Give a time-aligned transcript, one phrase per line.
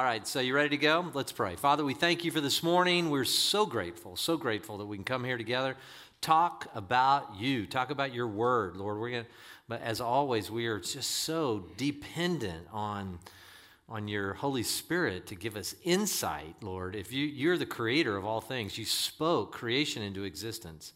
[0.00, 1.10] All right, so you ready to go?
[1.12, 1.56] Let's pray.
[1.56, 3.10] Father, we thank you for this morning.
[3.10, 5.76] We're so grateful, so grateful that we can come here together,
[6.22, 8.98] talk about you, talk about your word, Lord.
[8.98, 9.28] We're to,
[9.68, 13.18] but as always, we are just so dependent on
[13.90, 16.96] on your Holy Spirit to give us insight, Lord.
[16.96, 20.94] If you, you're the creator of all things, you spoke creation into existence.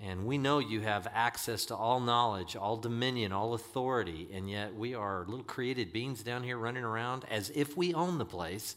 [0.00, 4.74] And we know you have access to all knowledge, all dominion, all authority, and yet
[4.74, 8.76] we are little created beings down here running around as if we own the place.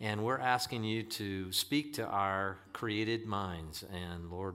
[0.00, 3.84] And we're asking you to speak to our created minds.
[3.92, 4.54] And Lord,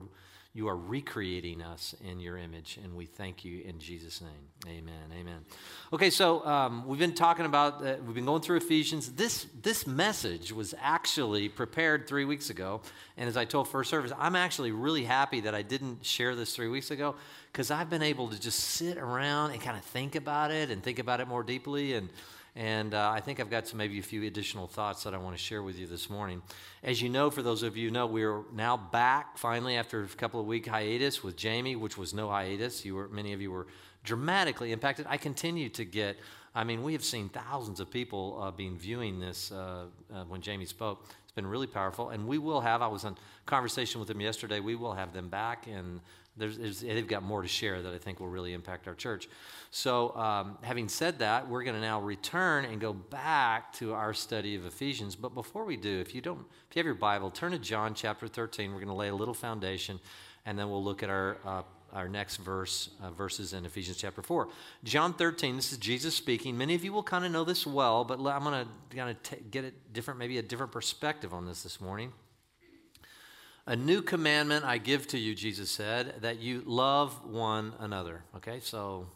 [0.56, 4.30] you are recreating us in your image, and we thank you in Jesus' name.
[4.66, 5.12] Amen.
[5.12, 5.44] Amen.
[5.92, 9.12] Okay, so um, we've been talking about, uh, we've been going through Ephesians.
[9.12, 12.80] This, this message was actually prepared three weeks ago.
[13.18, 16.56] And as I told First Service, I'm actually really happy that I didn't share this
[16.56, 17.16] three weeks ago
[17.52, 20.82] because I've been able to just sit around and kind of think about it and
[20.82, 21.92] think about it more deeply.
[21.92, 22.08] And
[22.56, 25.36] and uh, I think I've got some, maybe a few additional thoughts that I want
[25.36, 26.40] to share with you this morning.
[26.82, 30.40] As you know, for those of you know, we're now back finally after a couple
[30.40, 32.82] of week hiatus with Jamie, which was no hiatus.
[32.82, 33.66] You were, many of you were
[34.04, 35.04] dramatically impacted.
[35.06, 36.16] I continue to get,
[36.54, 40.40] I mean, we have seen thousands of people uh, being viewing this uh, uh when
[40.40, 41.04] Jamie spoke.
[41.24, 42.08] It's been really powerful.
[42.08, 45.28] And we will have, I was in conversation with them yesterday, we will have them
[45.28, 46.00] back and
[46.36, 49.28] there's, there's, they've got more to share that I think will really impact our church.
[49.70, 54.12] So, um, having said that, we're going to now return and go back to our
[54.12, 55.16] study of Ephesians.
[55.16, 57.94] But before we do, if you don't, if you have your Bible, turn to John
[57.94, 58.70] chapter 13.
[58.70, 59.98] We're going to lay a little foundation,
[60.44, 64.20] and then we'll look at our uh, our next verse, uh, verses in Ephesians chapter
[64.20, 64.48] 4.
[64.84, 66.56] John 13, this is Jesus speaking.
[66.58, 69.50] Many of you will kind of know this well, but I'm going to kind of
[69.50, 72.12] get it different, maybe a different perspective on this this morning.
[73.68, 78.22] A new commandment I give to you, Jesus said, that you love one another.
[78.36, 79.08] Okay, so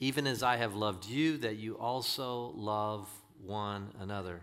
[0.00, 3.08] even as I have loved you, that you also love
[3.44, 4.40] one another.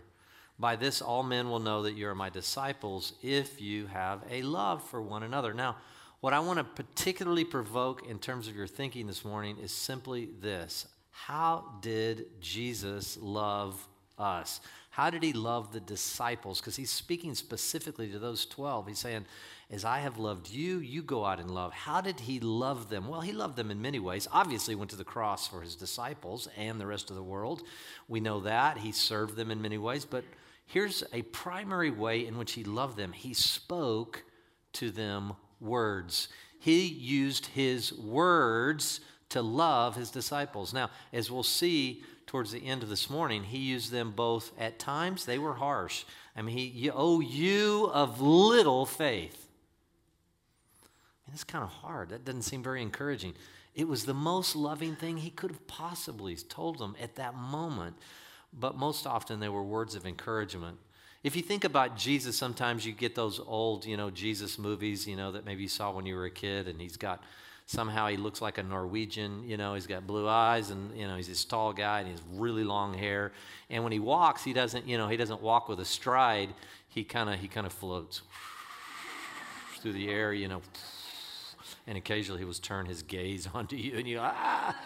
[0.58, 4.42] By this, all men will know that you are my disciples if you have a
[4.42, 5.52] love for one another.
[5.52, 5.76] Now,
[6.20, 10.30] what I want to particularly provoke in terms of your thinking this morning is simply
[10.40, 14.60] this How did Jesus love us?
[14.94, 16.60] How did he love the disciples?
[16.60, 18.86] Because he's speaking specifically to those 12.
[18.86, 19.26] He's saying,
[19.68, 21.72] As I have loved you, you go out and love.
[21.72, 23.08] How did he love them?
[23.08, 24.28] Well, he loved them in many ways.
[24.30, 27.64] Obviously, went to the cross for his disciples and the rest of the world.
[28.06, 28.78] We know that.
[28.78, 30.04] He served them in many ways.
[30.04, 30.22] But
[30.64, 34.22] here's a primary way in which he loved them he spoke
[34.74, 36.28] to them words.
[36.60, 39.00] He used his words
[39.30, 40.72] to love his disciples.
[40.72, 42.04] Now, as we'll see,
[42.34, 46.02] towards the end of this morning, he used them both at times, they were harsh.
[46.34, 49.46] I mean, he, oh, you of little faith.
[50.82, 52.08] I mean, that's kind of hard.
[52.08, 53.34] That doesn't seem very encouraging.
[53.76, 57.94] It was the most loving thing he could have possibly told them at that moment.
[58.52, 60.78] But most often, they were words of encouragement.
[61.22, 65.14] If you think about Jesus, sometimes you get those old, you know, Jesus movies, you
[65.14, 67.22] know, that maybe you saw when you were a kid, and he's got
[67.66, 69.42] somehow he looks like a Norwegian.
[69.48, 72.12] You know, he's got blue eyes and, you know, he's this tall guy and he
[72.12, 73.32] has really long hair.
[73.70, 76.50] And when he walks, he doesn't, you know, he doesn't walk with a stride.
[76.88, 78.22] He kind of, he kind of floats
[79.80, 80.62] through the air, you know.
[81.86, 84.76] And occasionally he was turn his gaze onto you and you, ah,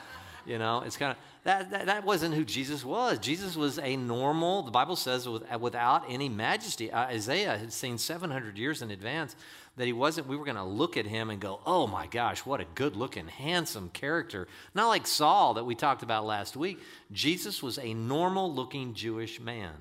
[0.47, 3.19] you know, it's kind of, that, that, that, wasn't who Jesus was.
[3.19, 6.91] Jesus was a normal, the Bible says, with, without any majesty.
[6.91, 9.37] Uh, Isaiah had seen 700 years in advance
[9.77, 12.45] that he wasn't, we were going to look at him and go, oh my gosh,
[12.45, 14.49] what a good looking, handsome character.
[14.75, 16.81] Not like Saul that we talked about last week.
[17.13, 19.75] Jesus was a normal looking Jewish man.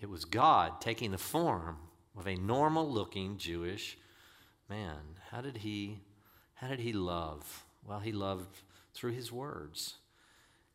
[0.00, 1.76] It was God taking the form
[2.16, 3.96] of a normal looking Jewish
[4.68, 4.96] man.
[5.30, 6.00] How did he
[6.54, 7.64] how did he love?
[7.84, 8.62] Well, he loved
[8.94, 9.94] through his words.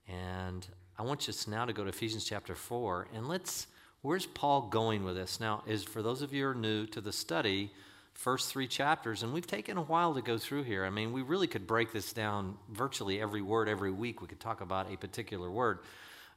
[0.08, 0.66] And
[0.98, 3.68] I want you now to go to Ephesians chapter 4 and let's
[4.02, 5.40] Where's Paul going with this?
[5.40, 7.72] Now, is for those of you who are new to the study,
[8.14, 10.86] first three chapters, and we've taken a while to go through here.
[10.86, 14.22] I mean, we really could break this down virtually every word every week.
[14.22, 15.80] We could talk about a particular word.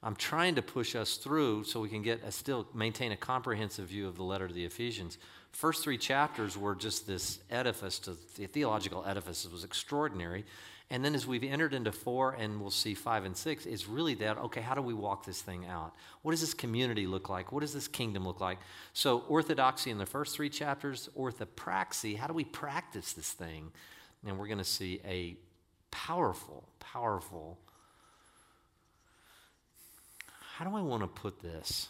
[0.03, 3.89] I'm trying to push us through so we can get a, still maintain a comprehensive
[3.89, 5.19] view of the letter to the Ephesians.
[5.53, 9.45] First three chapters were just this edifice, to, the theological edifice.
[9.45, 10.47] It was extraordinary.
[10.93, 14.15] And then as we've entered into four and we'll see five and six, is really
[14.15, 15.95] that okay, how do we walk this thing out?
[16.23, 17.53] What does this community look like?
[17.53, 18.59] What does this kingdom look like?
[18.93, 23.71] So, orthodoxy in the first three chapters, orthopraxy, how do we practice this thing?
[24.27, 25.37] And we're going to see a
[25.93, 27.59] powerful, powerful.
[30.57, 31.89] How do I want to put this?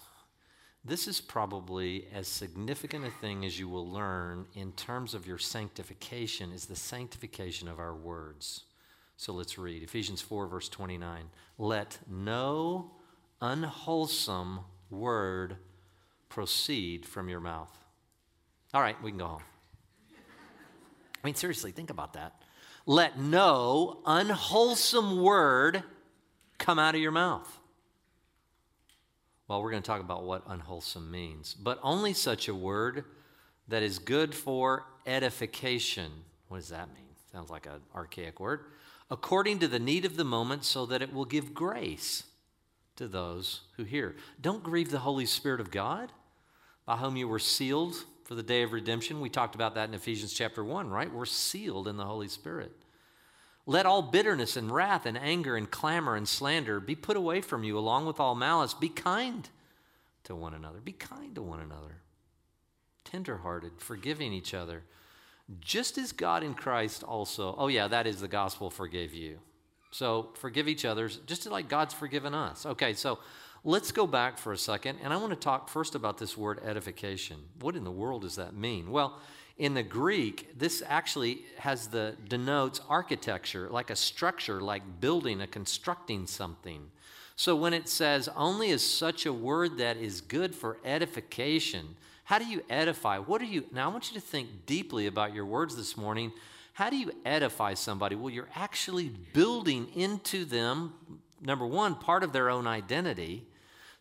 [0.85, 5.38] This is probably as significant a thing as you will learn in terms of your
[5.38, 8.64] sanctification is the sanctification of our words.
[9.20, 11.25] So let's read Ephesians 4, verse 29.
[11.58, 12.93] Let no
[13.43, 15.58] unwholesome word
[16.31, 17.69] proceed from your mouth.
[18.72, 19.43] All right, we can go home.
[20.12, 22.32] I mean, seriously, think about that.
[22.87, 25.82] Let no unwholesome word
[26.56, 27.61] come out of your mouth.
[29.49, 33.05] Well, we're going to talk about what unwholesome means, but only such a word
[33.69, 36.11] that is good for edification.
[36.49, 37.05] What does that mean?
[37.31, 38.61] Sounds like an archaic word.
[39.10, 42.24] According to the need of the moment, so that it will give grace
[42.96, 44.14] to those who hear.
[44.40, 46.12] Don't grieve the Holy Spirit of God,
[46.86, 49.20] by whom you were sealed for the day of redemption.
[49.20, 51.12] We talked about that in Ephesians chapter 1, right?
[51.12, 52.72] We're sealed in the Holy Spirit.
[53.66, 57.64] Let all bitterness and wrath and anger and clamor and slander be put away from
[57.64, 58.74] you, along with all malice.
[58.74, 59.48] Be kind
[60.24, 60.78] to one another.
[60.80, 62.02] Be kind to one another.
[63.04, 64.84] Tenderhearted, forgiving each other.
[65.61, 69.38] Just as God in Christ also, oh, yeah, that is the gospel forgave you.
[69.91, 72.64] So forgive each other, just like God's forgiven us.
[72.64, 73.19] Okay, so
[73.62, 76.61] Let's go back for a second, and I want to talk first about this word
[76.64, 77.37] edification.
[77.61, 78.91] What in the world does that mean?
[78.91, 79.19] Well,
[79.58, 85.47] in the Greek, this actually has the denotes architecture, like a structure, like building, a
[85.47, 86.91] constructing something.
[87.37, 91.97] So when it says only is such a word that is good for edification,
[92.30, 93.18] how do you edify?
[93.18, 93.90] What are you now?
[93.90, 96.30] I want you to think deeply about your words this morning.
[96.74, 98.14] How do you edify somebody?
[98.14, 100.94] Well, you're actually building into them,
[101.42, 103.48] number one, part of their own identity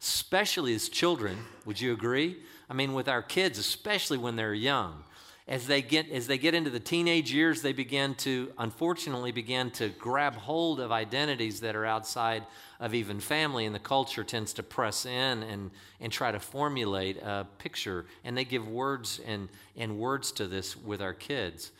[0.02, 1.38] especially as children.
[1.66, 2.38] Would you agree?
[2.70, 5.04] I mean, with our kids, especially when they're young.
[5.50, 9.72] As they get as they get into the teenage years, they begin to unfortunately begin
[9.72, 12.46] to grab hold of identities that are outside
[12.80, 17.18] of even family, and the culture tends to press in and, and try to formulate
[17.18, 18.06] a picture.
[18.24, 21.72] And they give words and, and words to this with our kids.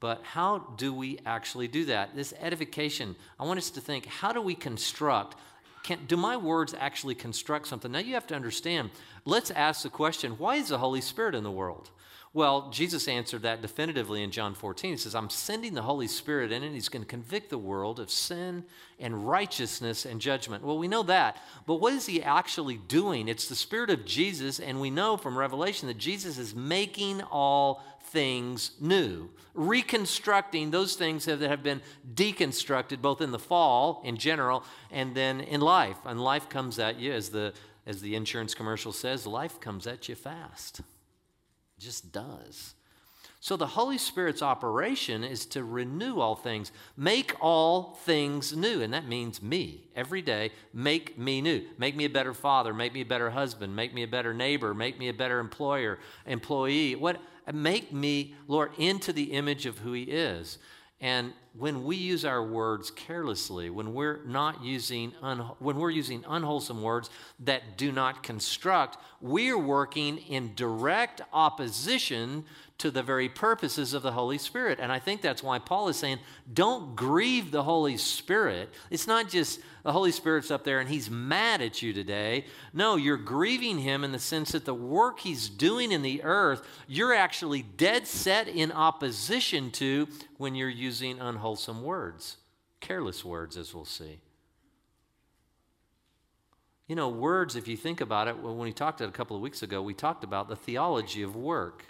[0.00, 2.16] But how do we actually do that?
[2.16, 5.36] This edification, I want us to think how do we construct
[5.82, 7.92] can, do my words actually construct something?
[7.92, 8.90] Now you have to understand,
[9.24, 11.90] let's ask the question why is the Holy Spirit in the world?
[12.34, 14.92] Well, Jesus answered that definitively in John 14.
[14.92, 17.98] He says, I'm sending the Holy Spirit in, and He's going to convict the world
[17.98, 18.64] of sin
[19.00, 20.62] and righteousness and judgment.
[20.62, 21.38] Well, we know that.
[21.66, 23.28] But what is He actually doing?
[23.28, 27.82] It's the Spirit of Jesus, and we know from Revelation that Jesus is making all
[28.10, 31.80] things new, reconstructing those things that have been
[32.14, 35.96] deconstructed both in the fall in general and then in life.
[36.04, 37.54] And life comes at you, as the,
[37.86, 40.82] as the insurance commercial says, life comes at you fast.
[41.78, 42.74] Just does.
[43.40, 48.82] So the Holy Spirit's operation is to renew all things, make all things new.
[48.82, 49.84] And that means me.
[49.94, 51.62] Every day, make me new.
[51.78, 54.74] Make me a better father, make me a better husband, make me a better neighbor,
[54.74, 56.96] make me a better employer, employee.
[56.96, 57.20] What
[57.52, 60.58] make me, Lord, into the image of who He is.
[61.00, 66.24] And when we use our words carelessly, when we're not using un, when we're using
[66.28, 67.08] unwholesome words
[67.40, 72.44] that do not construct, we're working in direct opposition
[72.78, 74.78] to the very purposes of the Holy Spirit.
[74.80, 76.20] And I think that's why Paul is saying,
[76.52, 78.70] don't grieve the Holy Spirit.
[78.88, 82.44] It's not just the Holy Spirit's up there and he's mad at you today.
[82.72, 86.62] No, you're grieving him in the sense that the work he's doing in the earth,
[86.86, 92.36] you're actually dead set in opposition to when you're using unwholesome words,
[92.80, 94.20] careless words, as we'll see.
[96.86, 99.42] You know, words, if you think about it, when we talked it a couple of
[99.42, 101.84] weeks ago, we talked about the theology of work.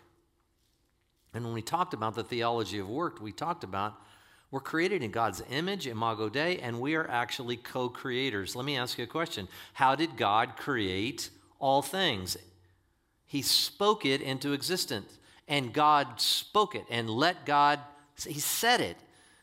[1.35, 3.95] And when we talked about the theology of work, we talked about
[4.51, 8.57] we're created in God's image, imago Dei, and we are actually co creators.
[8.57, 12.37] Let me ask you a question How did God create all things?
[13.27, 17.79] He spoke it into existence, and God spoke it, and let God,
[18.27, 18.97] He said it,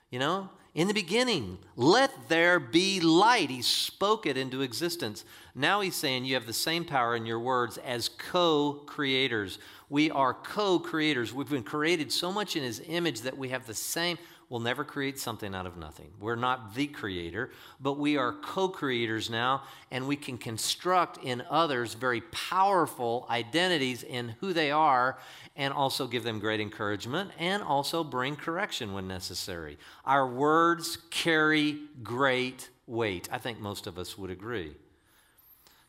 [0.10, 0.50] you know?
[0.74, 3.50] In the beginning, let there be light.
[3.50, 5.24] He spoke it into existence.
[5.56, 9.58] Now he's saying you have the same power in your words as co creators.
[9.90, 11.34] We are co creators.
[11.34, 14.18] We've been created so much in his image that we have the same.
[14.50, 16.12] We'll never create something out of nothing.
[16.20, 21.44] We're not the creator, but we are co creators now, and we can construct in
[21.50, 25.18] others very powerful identities in who they are
[25.56, 29.78] and also give them great encouragement and also bring correction when necessary.
[30.04, 33.28] Our words carry great weight.
[33.32, 34.76] I think most of us would agree.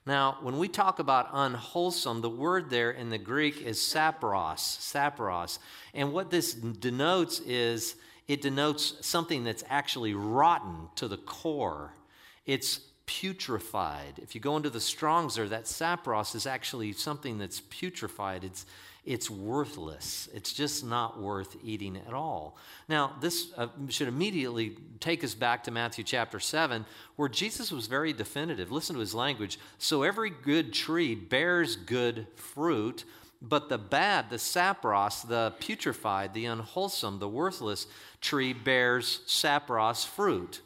[0.06, 5.58] Now, when we talk about unwholesome, the word there in the Greek is sapros, sapros.
[5.94, 7.96] And what this denotes is
[8.28, 11.92] it denotes something that's actually rotten to the core.
[12.46, 14.18] It's putrefied.
[14.18, 18.44] If you go into the Strongs there, that sapros is actually something that's putrefied.
[18.44, 18.64] It's,
[19.06, 20.28] it's worthless.
[20.34, 22.56] It's just not worth eating at all.
[22.88, 26.84] Now, this uh, should immediately take us back to Matthew chapter 7,
[27.14, 28.72] where Jesus was very definitive.
[28.72, 29.60] Listen to his language.
[29.78, 33.04] So every good tree bears good fruit,
[33.40, 37.86] but the bad, the sapros, the putrefied, the unwholesome, the worthless
[38.20, 40.62] tree bears sapros fruit,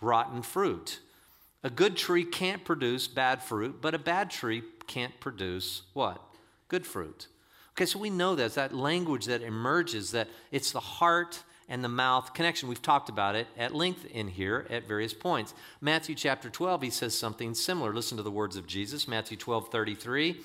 [0.00, 1.00] rotten fruit.
[1.62, 6.22] A good tree can't produce bad fruit, but a bad tree can't produce what?
[6.68, 7.26] Good fruit.
[7.72, 8.54] Okay, so we know that.
[8.54, 12.68] that language that emerges, that it's the heart and the mouth connection.
[12.68, 15.54] We've talked about it at length in here at various points.
[15.80, 17.94] Matthew chapter 12, he says something similar.
[17.94, 20.40] Listen to the words of Jesus, Matthew 12, 33.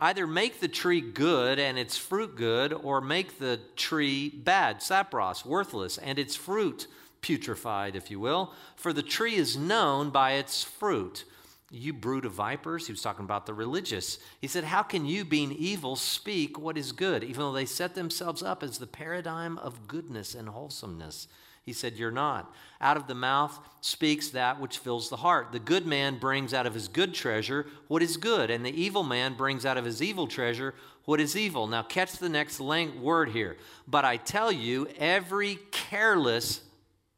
[0.00, 5.44] Either make the tree good and its fruit good, or make the tree bad, sapros,
[5.44, 6.86] worthless, and its fruit
[7.22, 8.52] putrefied, if you will.
[8.76, 11.24] For the tree is known by its fruit.
[11.70, 14.18] You brood of vipers, he was talking about the religious.
[14.40, 17.94] He said, How can you, being evil, speak what is good, even though they set
[17.94, 21.28] themselves up as the paradigm of goodness and wholesomeness?
[21.66, 22.54] He said, You're not.
[22.80, 25.52] Out of the mouth speaks that which fills the heart.
[25.52, 29.02] The good man brings out of his good treasure what is good, and the evil
[29.02, 31.66] man brings out of his evil treasure what is evil.
[31.66, 33.58] Now, catch the next word here.
[33.86, 36.62] But I tell you, every careless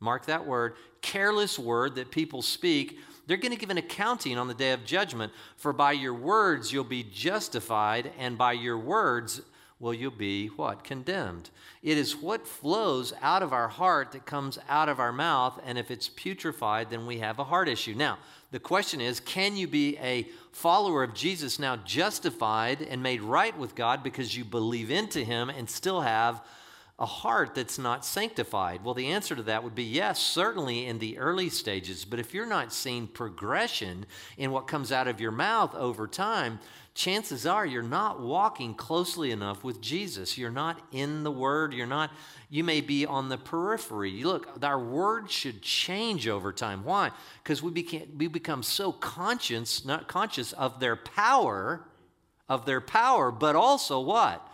[0.01, 2.99] mark that word, careless word that people speak,
[3.31, 5.33] they're going to give an accounting on the day of judgment.
[5.55, 9.41] For by your words you'll be justified, and by your words
[9.79, 10.83] will you be what?
[10.83, 11.49] Condemned.
[11.81, 15.79] It is what flows out of our heart that comes out of our mouth, and
[15.79, 17.95] if it's putrefied, then we have a heart issue.
[17.95, 18.19] Now,
[18.51, 23.57] the question is can you be a follower of Jesus now justified and made right
[23.57, 26.43] with God because you believe into him and still have
[27.01, 28.85] a heart that's not sanctified?
[28.85, 32.05] Well, the answer to that would be yes, certainly in the early stages.
[32.05, 34.05] But if you're not seeing progression
[34.37, 36.61] in what comes out of your mouth over time,
[36.95, 40.37] chances are you're not walking closely enough with Jesus.
[40.37, 41.73] You're not in the Word.
[41.73, 42.11] You're not,
[42.51, 44.23] you may be on the periphery.
[44.23, 46.85] Look, our words should change over time.
[46.85, 47.13] Why?
[47.43, 47.71] Because we,
[48.15, 51.87] we become so conscious, not conscious of their power,
[52.47, 54.47] of their power, but also what?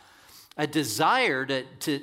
[0.56, 2.00] A desire to, to,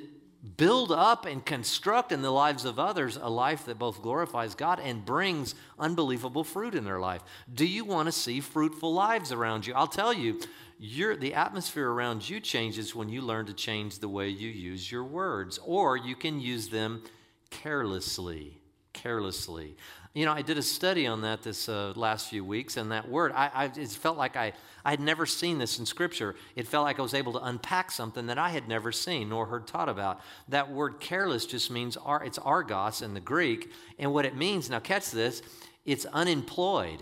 [0.58, 4.80] build up and construct in the lives of others a life that both glorifies God
[4.80, 7.22] and brings unbelievable fruit in their life.
[7.54, 9.74] Do you want to see fruitful lives around you?
[9.74, 10.42] I'll tell you,
[10.80, 15.06] the atmosphere around you changes when you learn to change the way you use your
[15.06, 17.04] words, or you can use them
[17.50, 18.60] carelessly.
[18.92, 19.78] Carelessly.
[20.16, 23.10] You know, I did a study on that this uh, last few weeks, and that
[23.10, 24.54] word, I, I, it felt like I,
[24.86, 26.36] I had never seen this in Scripture.
[26.56, 29.48] It felt like I was able to unpack something that I had never seen nor
[29.48, 30.22] heard taught about.
[30.50, 34.80] That word careless just means, it's argos in the Greek, and what it means, now
[34.80, 35.42] catch this,
[35.84, 37.02] it's unemployed.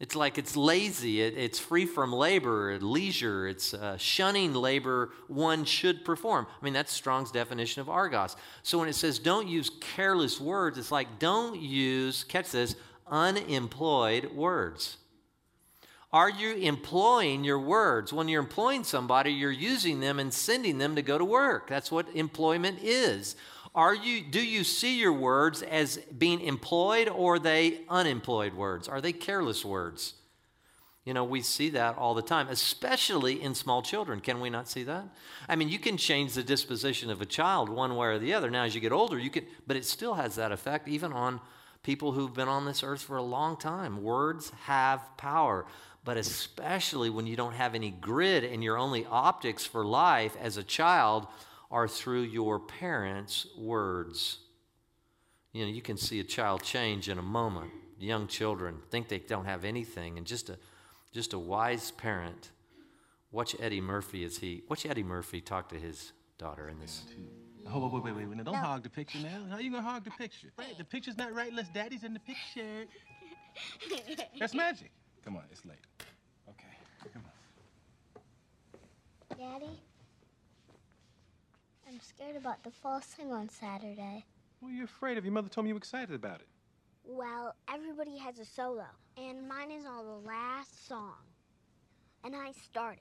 [0.00, 5.64] It's like it's lazy, it, it's free from labor, leisure, it's uh, shunning labor one
[5.64, 6.46] should perform.
[6.48, 8.36] I mean, that's Strong's definition of argos.
[8.62, 12.76] So when it says don't use careless words, it's like don't use, catch this,
[13.08, 14.98] unemployed words.
[16.12, 18.12] Are you employing your words?
[18.12, 21.68] When you're employing somebody, you're using them and sending them to go to work.
[21.68, 23.36] That's what employment is.
[23.78, 28.88] Are you, do you see your words as being employed or are they unemployed words?
[28.88, 30.14] Are they careless words?
[31.04, 34.18] You know, we see that all the time, especially in small children.
[34.18, 35.04] Can we not see that?
[35.48, 38.50] I mean, you can change the disposition of a child one way or the other.
[38.50, 41.40] Now, as you get older, you can, but it still has that effect even on
[41.84, 44.02] people who've been on this earth for a long time.
[44.02, 45.66] Words have power,
[46.04, 50.56] but especially when you don't have any grid and your only optics for life as
[50.56, 51.28] a child
[51.70, 54.38] are through your parents' words.
[55.52, 57.70] You know, you can see a child change in a moment.
[57.98, 60.58] Young children think they don't have anything, and just a
[61.12, 62.50] just a wise parent.
[63.32, 67.02] Watch Eddie Murphy as he watch Eddie Murphy talk to his daughter in this.
[67.70, 68.36] Oh, wait, wait, wait, wait.
[68.36, 68.60] Now, don't no.
[68.60, 69.44] hog the picture now.
[69.50, 70.48] How you gonna hog the picture?
[70.56, 72.86] Right, the picture's not right unless daddy's in the picture.
[74.38, 74.90] That's magic.
[75.24, 75.78] Come on, it's late.
[76.48, 77.22] Okay, come
[79.38, 79.60] on.
[79.60, 79.78] Daddy?
[81.88, 84.26] I'm scared about the fall sing on Saturday.
[84.60, 85.24] What are you afraid of?
[85.24, 86.48] Your mother told me you were excited about it.
[87.06, 88.84] Well, everybody has a solo,
[89.16, 91.16] and mine is on the last song.
[92.24, 93.00] And I started.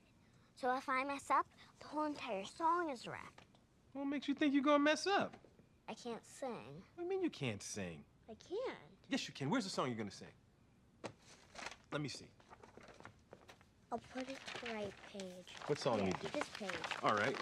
[0.56, 1.46] So if I mess up,
[1.82, 3.44] the whole entire song is wrecked.
[3.91, 5.36] What makes you think you're gonna mess up?
[5.89, 6.82] I can't sing.
[6.96, 8.06] What do you mean you can't sing?
[8.29, 8.75] I can.
[9.10, 9.50] Yes, you can.
[9.50, 10.27] Where's the song you're gonna sing?
[11.91, 12.27] Let me see.
[13.91, 15.56] I'll put it to the right page.
[15.65, 16.27] What song Here, you do?
[16.39, 16.70] This page.
[17.03, 17.36] All right.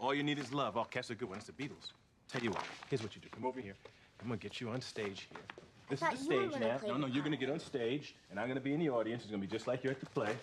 [0.00, 0.76] All you need is love.
[0.76, 1.38] I'll catch a good one.
[1.38, 1.92] It's the Beatles.
[2.28, 3.28] Tell you what, here's what you do.
[3.30, 3.74] Come over here.
[4.20, 5.40] I'm gonna get you on stage here.
[5.88, 6.78] This is the stage now.
[6.86, 9.22] No, no, you're gonna get on stage, and I'm gonna be in the audience.
[9.22, 10.36] It's gonna be just like you're at the play.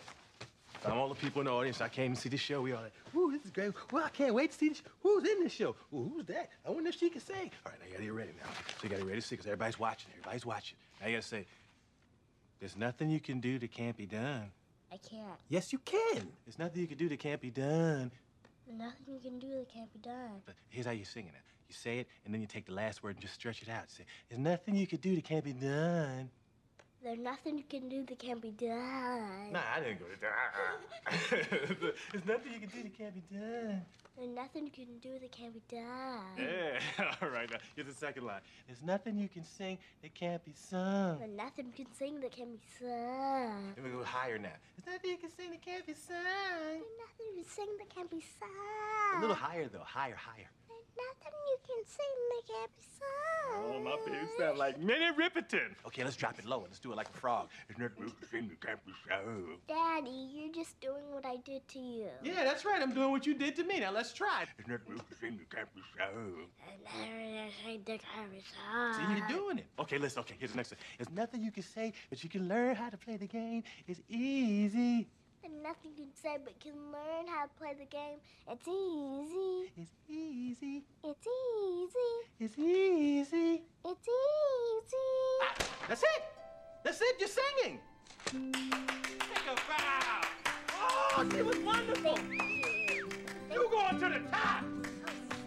[0.84, 1.82] I'm all the people in the audience.
[1.82, 2.62] I came to see this show.
[2.62, 3.74] We all like, "Ooh, this is great!
[3.92, 4.84] Well, I can't wait to see this.
[5.02, 5.76] Who's in this show?
[5.94, 6.50] Ooh, who's that?
[6.66, 8.50] I wonder if she can sing." All right, now you gotta get ready now.
[8.68, 10.12] So you gotta get ready to see, because everybody's watching.
[10.12, 10.78] Everybody's watching.
[11.02, 11.46] Now you gotta say,
[12.60, 14.52] "There's nothing you can do that can't be done."
[14.92, 15.40] I can't.
[15.50, 16.32] Yes, you can.
[16.46, 18.12] There's nothing you can do that can't be done.
[18.72, 20.42] Nothing you can do that can't be done.
[20.46, 21.34] But here's how you sing it.
[21.68, 23.90] You say it, and then you take the last word and just stretch it out.
[23.90, 26.30] Say, "There's nothing you can do that can't be done."
[27.04, 29.52] There's nothing you can do that can't be done.
[29.52, 31.30] Nah, I didn't go to that.
[32.12, 33.86] There's nothing you can do that can't be done.
[34.18, 36.22] There's nothing you can do that can't be done.
[36.38, 36.80] Yeah,
[37.22, 37.50] all right.
[37.52, 38.40] Now, here's the second line.
[38.66, 41.20] There's nothing you can sing that can't be sung.
[41.20, 43.74] There's nothing you can sing that can't be sung.
[43.76, 44.56] Let me go higher now.
[44.78, 46.16] There's nothing you can sing that can't be sung.
[46.16, 49.18] There's nothing you can sing that can't be sung.
[49.18, 49.84] A little higher, though.
[49.84, 50.48] Higher, higher.
[50.76, 52.82] There's nothing you can sing that can't be.
[53.54, 55.76] Oh, my baby sound like Minnie Riperton.
[55.86, 56.64] Okay, let's drop it lower.
[56.64, 57.50] Let's do it like a frog.
[57.68, 59.58] There's nothing you can sing that can't be sung.
[59.68, 62.10] Daddy, you're just doing what I did to you.
[62.24, 62.82] Yeah, that's right.
[62.82, 63.80] I'm doing what you did to me.
[63.80, 64.46] Now let's try.
[64.58, 66.48] There's nothing you can sing that can't be sung.
[66.66, 68.96] There's nothing you can sing that can't.
[68.96, 69.66] See, you're doing it.
[69.80, 70.20] Okay, listen.
[70.22, 70.80] Okay, here's the next one.
[70.98, 73.64] There's nothing you can say, but you can learn how to play the game.
[73.88, 75.08] It's easy.
[75.46, 78.18] And nothing you can say but can learn how to play the game.
[78.50, 79.72] It's easy.
[79.78, 80.84] It's easy.
[81.04, 82.14] It's easy.
[82.40, 83.62] It's easy.
[83.86, 84.98] It's easy.
[85.44, 85.54] Ah,
[85.88, 86.24] that's it.
[86.84, 87.16] That's it.
[87.20, 87.80] You're singing.
[88.26, 90.22] Take a bow.
[90.82, 92.16] Oh, she was wonderful.
[92.16, 93.10] Thank you.
[93.54, 94.64] You going to the top.
[94.64, 94.82] Oh,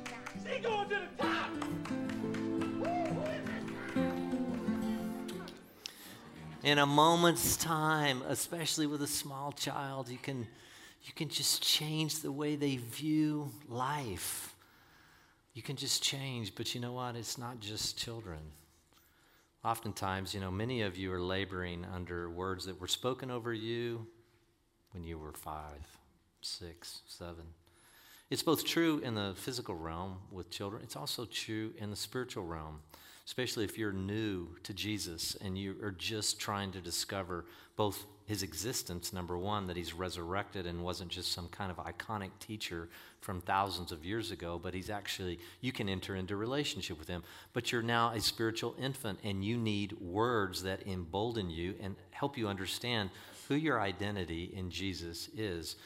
[0.04, 0.24] stop.
[0.46, 1.27] She going to the top.
[6.68, 10.46] In a moment's time, especially with a small child, you can,
[11.02, 14.54] you can just change the way they view life.
[15.54, 17.16] You can just change, but you know what?
[17.16, 18.40] It's not just children.
[19.64, 24.06] Oftentimes, you know, many of you are laboring under words that were spoken over you
[24.90, 25.86] when you were five,
[26.42, 27.46] six, seven.
[28.28, 32.44] It's both true in the physical realm with children, it's also true in the spiritual
[32.44, 32.80] realm,
[33.28, 37.44] especially if you're new to Jesus and you are just trying to discover
[37.76, 42.30] both his existence, number one, that he's resurrected and wasn't just some kind of iconic
[42.40, 42.88] teacher
[43.20, 47.22] from thousands of years ago, but he's actually, you can enter into relationship with him.
[47.52, 52.38] But you're now a spiritual infant and you need words that embolden you and help
[52.38, 53.10] you understand
[53.46, 55.76] who your identity in Jesus is.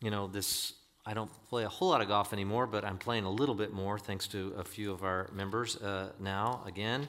[0.00, 0.72] You know, this
[1.08, 3.72] I don't play a whole lot of golf anymore, but I'm playing a little bit
[3.72, 7.08] more thanks to a few of our members uh, now, again,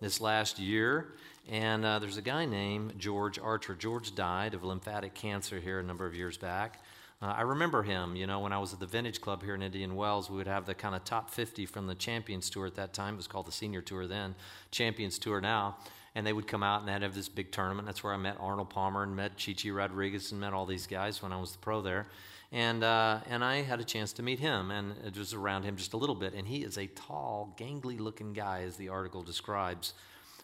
[0.00, 1.14] this last year.
[1.48, 3.74] And uh, there's a guy named George Archer.
[3.74, 6.80] George died of lymphatic cancer here a number of years back.
[7.20, 9.62] Uh, I remember him, you know, when I was at the Vintage Club here in
[9.62, 12.76] Indian Wells, we would have the kind of top 50 from the Champions Tour at
[12.76, 13.14] that time.
[13.14, 14.36] It was called the Senior Tour then,
[14.70, 15.76] Champions Tour now.
[16.14, 17.86] And they would come out and they'd have this big tournament.
[17.86, 21.20] That's where I met Arnold Palmer and met Chichi Rodriguez and met all these guys
[21.20, 22.06] when I was the pro there.
[22.52, 25.76] And, uh, and I had a chance to meet him, and it was around him
[25.76, 26.34] just a little bit.
[26.34, 29.94] And he is a tall, gangly looking guy, as the article describes.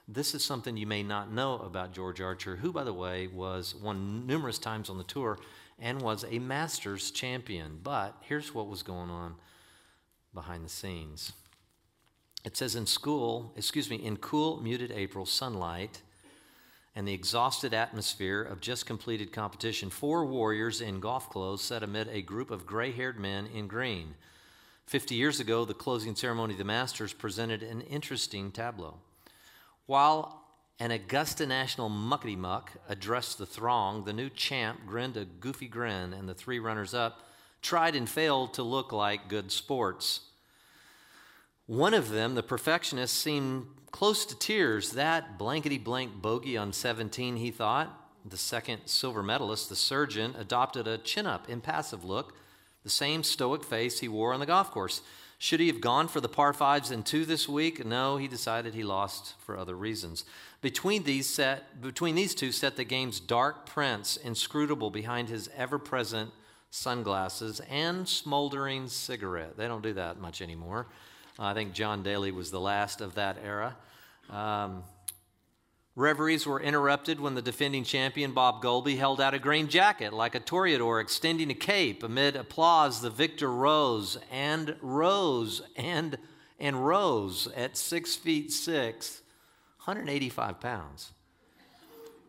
[0.07, 3.75] This is something you may not know about George Archer, who, by the way, was
[3.75, 5.39] won numerous times on the tour
[5.81, 7.81] and was a Masters champion.
[7.83, 9.35] But here's what was going on
[10.33, 11.33] behind the scenes.
[12.45, 16.03] It says in school, excuse me, in cool, muted April sunlight
[16.97, 22.09] and the exhausted atmosphere of just completed competition, four warriors in golf clothes sat amid
[22.09, 24.15] a group of gray haired men in green.
[24.87, 28.95] Fifty years ago, the closing ceremony of the Masters presented an interesting tableau.
[29.85, 30.43] While
[30.81, 36.15] an Augusta National muckety muck addressed the throng, the new champ grinned a goofy grin,
[36.15, 37.29] and the three runners up
[37.61, 40.21] tried and failed to look like good sports.
[41.67, 44.91] One of them, the perfectionist, seemed close to tears.
[44.91, 48.11] That blankety blank bogey on 17, he thought.
[48.27, 52.35] The second silver medalist, the surgeon, adopted a chin up, impassive look,
[52.85, 55.01] the same stoic face he wore on the golf course.
[55.39, 57.87] Should he have gone for the par fives and two this week?
[57.87, 60.27] No, he decided he lost for other reasons.
[60.61, 65.79] Between these, set, between these two set the game's dark prince, inscrutable behind his ever
[65.79, 66.33] present
[66.71, 69.57] sunglasses and smoldering cigarette.
[69.57, 70.87] They don't do that much anymore.
[71.39, 73.77] I think John Daly was the last of that era.
[74.31, 74.85] Um,
[75.95, 80.35] reveries were interrupted when the defending champion, Bob Goalby, held out a green jacket like
[80.35, 82.03] a toreador extending a cape.
[82.03, 86.19] Amid applause, the victor rose and rose and,
[86.59, 89.23] and rose at six feet six,
[89.79, 91.13] 185 pounds.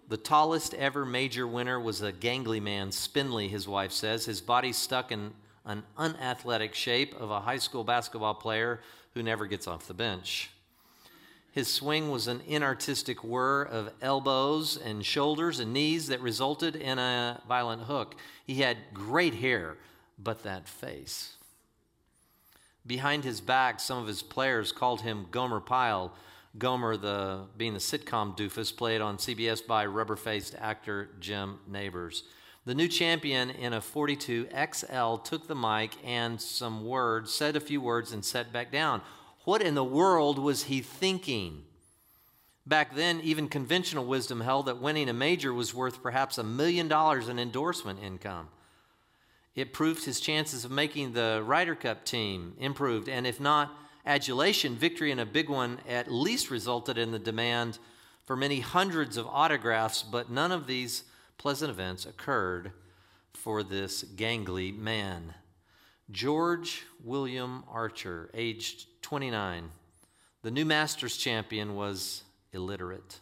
[0.09, 4.25] The tallest ever major winner was a gangly man, Spindley, his wife says.
[4.25, 5.33] His body stuck in
[5.65, 8.79] an unathletic shape of a high school basketball player
[9.13, 10.49] who never gets off the bench.
[11.57, 16.99] His swing was an inartistic whir of elbows and shoulders and knees that resulted in
[16.99, 18.13] a violent hook.
[18.45, 19.79] He had great hair,
[20.19, 21.33] but that face.
[22.85, 26.13] Behind his back, some of his players called him Gomer Pyle.
[26.59, 32.21] Gomer, the, being the sitcom doofus, played on CBS by rubber faced actor Jim Nabors.
[32.65, 37.59] The new champion in a 42 XL took the mic and some words, said a
[37.59, 39.01] few words, and sat back down.
[39.47, 41.63] What in the world was he thinking?
[42.65, 46.89] Back then, even conventional wisdom held that winning a major was worth perhaps a million
[46.89, 48.49] dollars in endorsement income.
[49.55, 53.73] It proved his chances of making the Ryder Cup team improved, and if not
[54.05, 57.79] adulation, victory in a big one at least resulted in the demand
[58.25, 61.05] for many hundreds of autographs, but none of these
[61.37, 62.73] pleasant events occurred
[63.33, 65.35] for this gangly man.
[66.11, 69.71] George William Archer, aged 29,
[70.41, 73.21] the new Masters champion, was illiterate.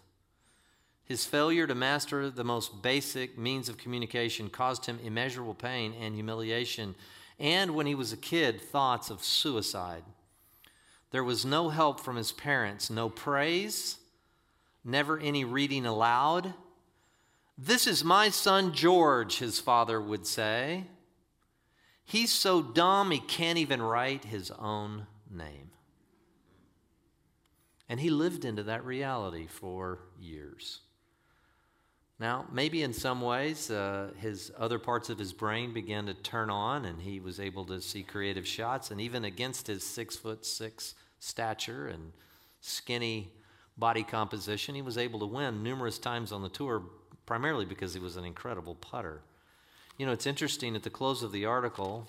[1.03, 6.15] His failure to master the most basic means of communication caused him immeasurable pain and
[6.15, 6.95] humiliation,
[7.39, 10.01] and when he was a kid, thoughts of suicide.
[11.11, 13.97] There was no help from his parents, no praise,
[14.83, 16.55] never any reading aloud,
[17.59, 20.85] this is my son George, his father would say.
[22.03, 25.69] He's so dumb he can't even write his own name.
[27.87, 30.79] And he lived into that reality for years.
[32.19, 36.49] Now, maybe in some ways, uh, his other parts of his brain began to turn
[36.49, 38.89] on, and he was able to see creative shots.
[38.89, 42.13] And even against his six foot six stature and
[42.61, 43.31] skinny
[43.77, 46.83] body composition, he was able to win numerous times on the tour
[47.25, 49.21] primarily because he was an incredible putter.
[49.97, 52.07] You know, it's interesting at the close of the article,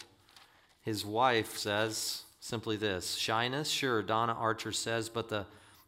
[0.83, 5.47] his wife says simply this shyness, sure, Donna Archer says, but the,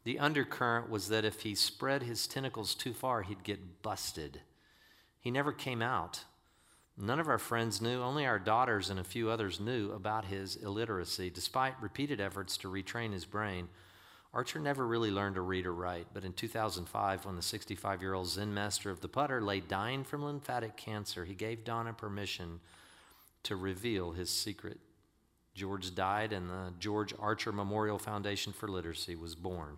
[0.09, 4.41] the undercurrent was that if he spread his tentacles too far, he'd get busted.
[5.21, 6.25] He never came out.
[6.97, 10.57] None of our friends knew, only our daughters and a few others knew about his
[10.57, 13.69] illiteracy, despite repeated efforts to retrain his brain.
[14.33, 18.15] Archer never really learned to read or write, but in 2005, when the 65 year
[18.15, 22.61] old Zen master of the putter lay dying from lymphatic cancer, he gave Donna permission
[23.43, 24.81] to reveal his secret.
[25.59, 29.77] George died, and the George Archer Memorial Foundation for Literacy was born.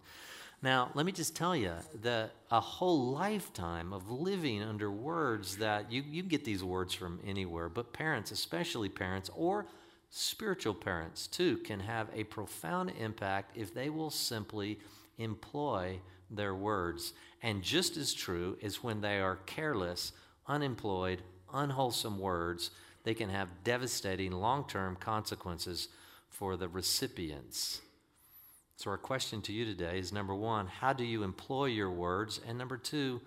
[0.63, 5.91] Now, let me just tell you that a whole lifetime of living under words that
[5.91, 9.67] you, you get these words from anywhere, but parents, especially parents, or
[10.11, 14.79] spiritual parents too can have a profound impact if they will simply
[15.17, 15.99] employ
[16.31, 17.15] their words.
[17.43, 20.13] And just as true is when they are careless,
[20.47, 21.23] unemployed,
[21.55, 22.71] unwholesome words,
[23.05, 25.89] they can have devastating long term consequences
[26.29, 27.81] for the recipients.
[28.77, 32.41] So, our question to you today is number one, how do you employ your words?
[32.47, 33.21] And number two,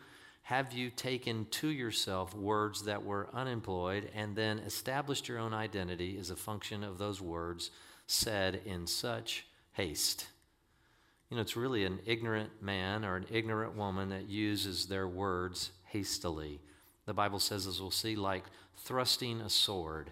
[0.44, 6.18] have you taken to yourself words that were unemployed and then established your own identity
[6.20, 7.72] as a function of those words
[8.08, 10.28] said in such haste?
[11.30, 15.72] You know, it's really an ignorant man or an ignorant woman that uses their words
[15.86, 16.60] hastily.
[17.06, 18.44] The Bible says, as we'll see, like
[18.78, 20.12] thrusting a sword.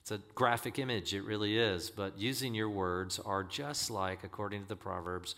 [0.00, 4.62] It's a graphic image, it really is, but using your words are just like, according
[4.62, 5.34] to the Proverbs,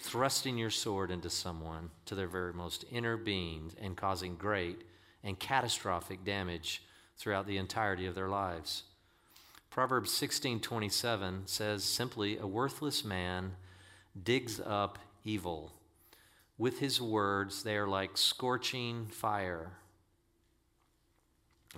[0.00, 4.82] thrusting your sword into someone to their very most inner being and causing great
[5.22, 6.82] and catastrophic damage
[7.16, 8.84] throughout the entirety of their lives.
[9.70, 13.56] Proverbs 16:27 says simply a worthless man
[14.22, 15.72] digs up evil.
[16.58, 19.72] With his words they are like scorching fire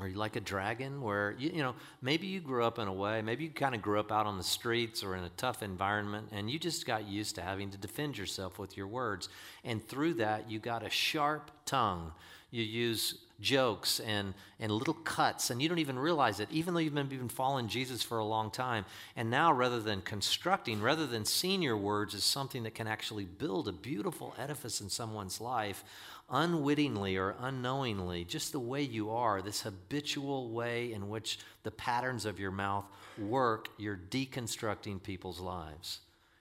[0.01, 2.93] are you like a dragon where, you, you know, maybe you grew up in a
[2.93, 5.63] way, maybe you kind of grew up out on the streets or in a tough
[5.63, 9.29] environment and you just got used to having to defend yourself with your words.
[9.65, 12.13] And through that, you got a sharp tongue.
[12.51, 16.81] You use jokes and, and little cuts, and you don't even realize it, even though
[16.81, 18.85] you've been, been following Jesus for a long time.
[19.17, 23.25] And now, rather than constructing, rather than seeing your words as something that can actually
[23.25, 25.85] build a beautiful edifice in someone's life,
[26.31, 32.25] unwittingly or unknowingly, just the way you are, this habitual way in which the patterns
[32.25, 32.85] of your mouth
[33.19, 36.01] work, you're deconstructing people's lives.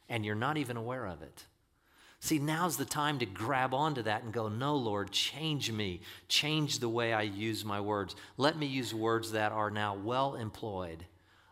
[0.09, 1.45] And you're not even aware of it.
[2.19, 6.01] See, now's the time to grab onto that and go, No, Lord, change me.
[6.27, 8.15] Change the way I use my words.
[8.37, 11.05] Let me use words that are now well employed.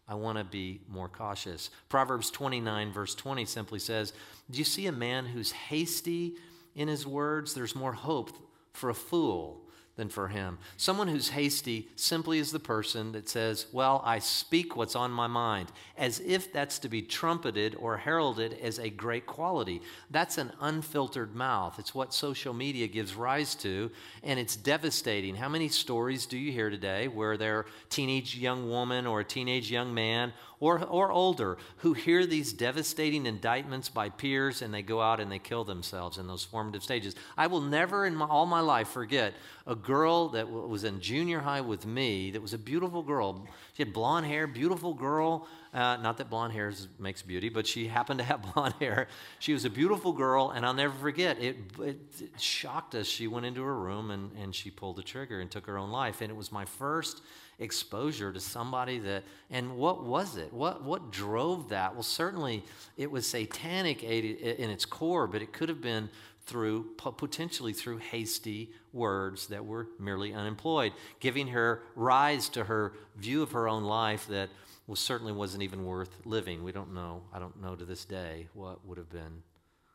[0.07, 1.71] I want to be more cautious.
[1.89, 4.13] Proverbs 29, verse 20 simply says,
[4.49, 6.35] Do you see a man who's hasty
[6.75, 7.53] in his words?
[7.53, 8.31] There's more hope
[8.73, 9.64] for a fool
[9.95, 10.57] than for him.
[10.75, 15.27] Someone who's hasty simply is the person that says, Well, I speak what's on my
[15.27, 19.81] mind, as if that's to be trumpeted or heralded as a great quality.
[20.11, 21.79] That's an unfiltered mouth.
[21.79, 23.89] It's what social media gives rise to,
[24.21, 25.35] and it's devastating.
[25.35, 29.71] How many stories do you hear today where there teenage young woman or a teenage
[29.71, 35.01] young man or, or older who hear these devastating indictments by peers and they go
[35.01, 37.15] out and they kill themselves in those formative stages.
[37.37, 39.33] I will never in my, all my life forget
[39.67, 43.47] a girl that was in junior high with me that was a beautiful girl.
[43.73, 45.47] She had blonde hair, beautiful girl.
[45.73, 49.07] Uh, not that blonde hair makes beauty, but she happened to have blonde hair.
[49.39, 53.07] She was a beautiful girl, and I'll never forget it, it, it shocked us.
[53.07, 55.89] She went into her room and, and she pulled the trigger and took her own
[55.89, 56.21] life.
[56.21, 57.21] And it was my first
[57.59, 60.51] exposure to somebody that and what was it?
[60.51, 61.93] What what drove that?
[61.93, 62.63] Well certainly
[62.97, 66.09] it was satanic in its core but it could have been
[66.45, 73.41] through potentially through hasty words that were merely unemployed giving her rise to her view
[73.41, 74.49] of her own life that
[74.85, 76.63] well certainly wasn't even worth living.
[76.63, 79.43] We don't know i don't know to this day what would have been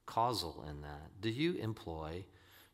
[0.07, 1.20] causal in that.
[1.20, 2.25] Do you employ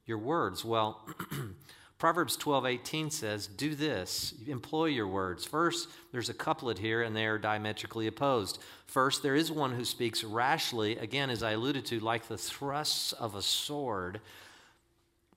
[0.07, 0.65] your words?
[0.65, 1.07] Well
[1.99, 5.47] Proverbs 12, 18 says, Do this, employ your words.
[5.47, 8.59] First, there's a couplet here, and they are diametrically opposed.
[8.87, 13.13] First, there is one who speaks rashly, again, as I alluded to, like the thrusts
[13.15, 14.21] of a sword,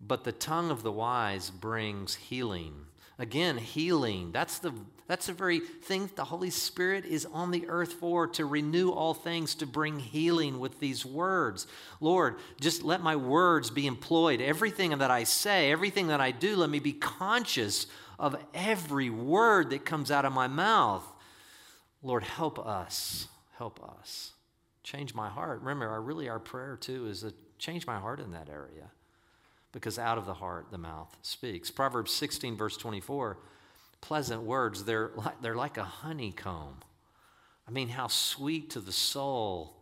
[0.02, 2.74] but the tongue of the wise brings healing.
[3.18, 4.32] Again, healing.
[4.34, 4.74] That's the,
[5.10, 9.16] that's the very thing the Holy Spirit is on the earth for to renew all
[9.16, 11.66] things, to bring healing with these words.
[12.00, 14.40] Lord, just let my words be employed.
[14.40, 17.88] Everything that I say, everything that I do, let me be conscious
[18.20, 21.12] of every word that comes out of my mouth.
[22.04, 23.30] Lord, help us.
[23.58, 24.34] Help us.
[24.84, 25.62] Change my heart.
[25.62, 28.92] Remember, our, really our prayer too is to change my heart in that area
[29.72, 31.72] because out of the heart the mouth speaks.
[31.72, 33.40] Proverbs 16, verse 24
[34.02, 36.78] pleasant words, they're like, they're like a honeycomb.
[37.68, 39.76] I mean, how sweet to the soul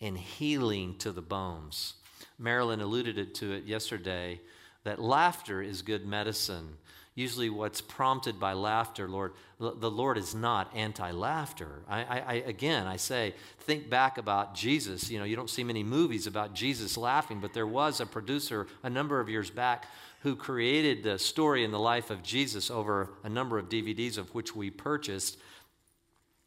[0.00, 1.94] and healing to the bones.
[2.38, 4.40] Marilyn alluded to it yesterday
[4.84, 6.76] that laughter is good medicine
[7.14, 11.82] usually what's prompted by laughter, Lord, the Lord is not anti laughter.
[11.88, 15.10] I, I, again, I say, think back about Jesus.
[15.10, 18.66] You know, you don't see many movies about Jesus laughing, but there was a producer
[18.82, 19.86] a number of years back
[20.22, 24.32] who created the story in the life of Jesus over a number of DVDs of
[24.34, 25.36] which we purchased.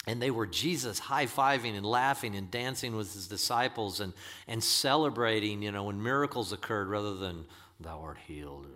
[0.07, 4.13] And they were Jesus high fiving and laughing and dancing with his disciples and,
[4.47, 7.45] and celebrating, you know, when miracles occurred rather than,
[7.79, 8.67] thou art healed.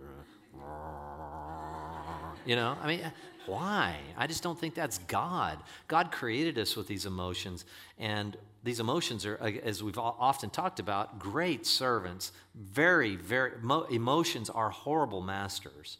[2.44, 3.12] You know, I mean,
[3.46, 3.96] why?
[4.16, 5.58] I just don't think that's God.
[5.88, 7.64] God created us with these emotions,
[7.98, 12.32] and these emotions are, uh, as we've often talked about, great servants.
[12.54, 13.52] Very, very,
[13.90, 15.98] emotions are horrible masters.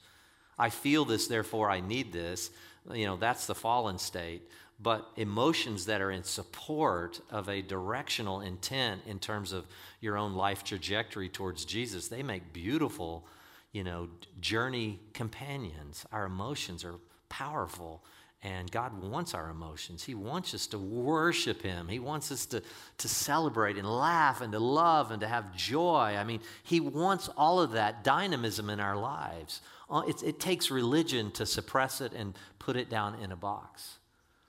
[0.58, 2.50] I feel this, therefore I need this.
[2.92, 4.42] You know, that's the fallen state.
[4.82, 9.66] But emotions that are in support of a directional intent in terms of
[10.00, 13.26] your own life trajectory towards Jesus, they make beautiful
[13.72, 14.08] you know,
[14.40, 16.04] journey companions.
[16.12, 16.96] Our emotions are
[17.28, 18.02] powerful,
[18.42, 20.03] and God wants our emotions.
[20.03, 21.88] He wants us to worship Him.
[21.88, 22.62] He wants us to,
[22.98, 26.16] to celebrate and laugh and to love and to have joy.
[26.18, 29.61] I mean, He wants all of that dynamism in our lives.
[29.90, 33.98] Uh, it, it takes religion to suppress it and put it down in a box.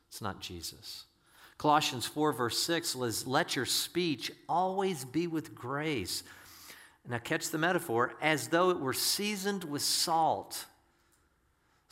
[0.07, 1.05] It's not Jesus.
[1.57, 6.23] Colossians 4, verse 6 says, Let your speech always be with grace
[7.07, 10.65] now, catch the metaphor as though it were seasoned with salt,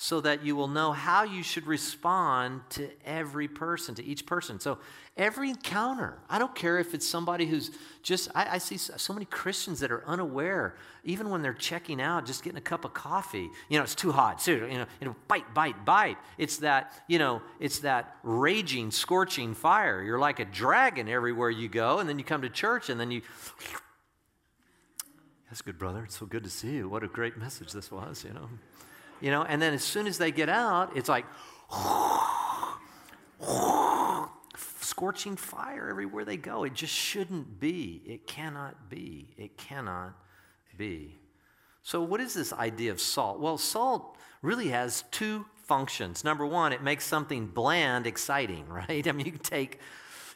[0.01, 4.57] so that you will know how you should respond to every person, to each person.
[4.57, 4.77] So,
[5.17, 9.25] every encounter, I don't care if it's somebody who's just, I, I see so many
[9.25, 13.49] Christians that are unaware, even when they're checking out, just getting a cup of coffee.
[13.67, 14.41] You know, it's too hot.
[14.41, 16.17] So, you know, you know bite, bite, bite.
[16.37, 20.01] It's that, you know, it's that raging, scorching fire.
[20.01, 23.11] You're like a dragon everywhere you go, and then you come to church, and then
[23.11, 23.21] you
[25.49, 26.05] that's good, brother.
[26.05, 26.87] It's so good to see you.
[26.87, 28.47] What a great message this was, you know.
[29.21, 31.25] You know, and then as soon as they get out, it's like
[34.81, 36.63] scorching fire everywhere they go.
[36.63, 38.01] It just shouldn't be.
[38.05, 39.27] It cannot be.
[39.37, 40.13] It cannot
[40.77, 41.19] be.
[41.83, 43.39] So, what is this idea of salt?
[43.39, 46.23] Well, salt really has two functions.
[46.23, 49.07] Number one, it makes something bland exciting, right?
[49.07, 49.79] I mean, you can take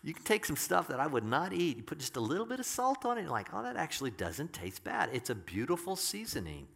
[0.03, 2.45] you can take some stuff that I would not eat, you put just a little
[2.45, 5.09] bit of salt on it, and you're like, oh, that actually doesn't taste bad.
[5.13, 6.67] It's a beautiful seasoning,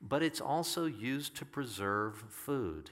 [0.00, 2.90] but it's also used to preserve food.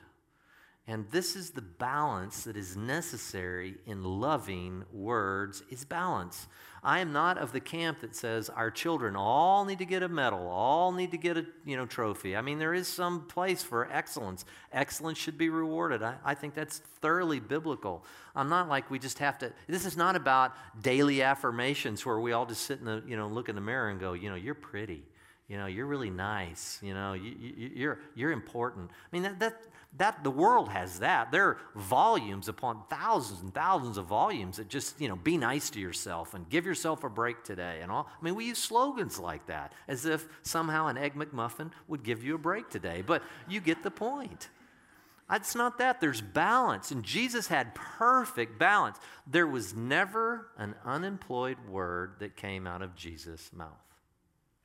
[0.86, 6.48] And this is the balance that is necessary in loving words is balance.
[6.82, 10.08] I am not of the camp that says our children all need to get a
[10.08, 12.34] medal, all need to get a you know trophy.
[12.34, 14.46] I mean, there is some place for excellence.
[14.72, 16.02] Excellence should be rewarded.
[16.02, 18.02] I, I think that's thoroughly biblical.
[18.34, 19.52] I'm not like we just have to.
[19.66, 23.28] This is not about daily affirmations where we all just sit in the you know
[23.28, 25.04] look in the mirror and go, you know, you're pretty.
[25.48, 26.78] You know, you're really nice.
[26.82, 28.90] You know, you, you, you're, you're important.
[28.90, 29.62] I mean, that, that,
[29.96, 31.32] that the world has that.
[31.32, 35.70] There are volumes upon thousands and thousands of volumes that just, you know, be nice
[35.70, 38.10] to yourself and give yourself a break today and all.
[38.20, 42.22] I mean, we use slogans like that as if somehow an Egg McMuffin would give
[42.22, 43.02] you a break today.
[43.04, 44.50] But you get the point.
[45.32, 45.98] It's not that.
[45.98, 46.90] There's balance.
[46.90, 48.98] And Jesus had perfect balance.
[49.26, 53.72] There was never an unemployed word that came out of Jesus' mouth,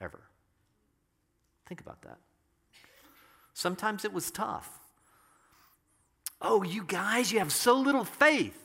[0.01, 0.19] ever.
[1.67, 2.17] Think about that.
[3.53, 4.79] Sometimes it was tough.
[6.41, 8.59] Oh, you guys, you have so little faith.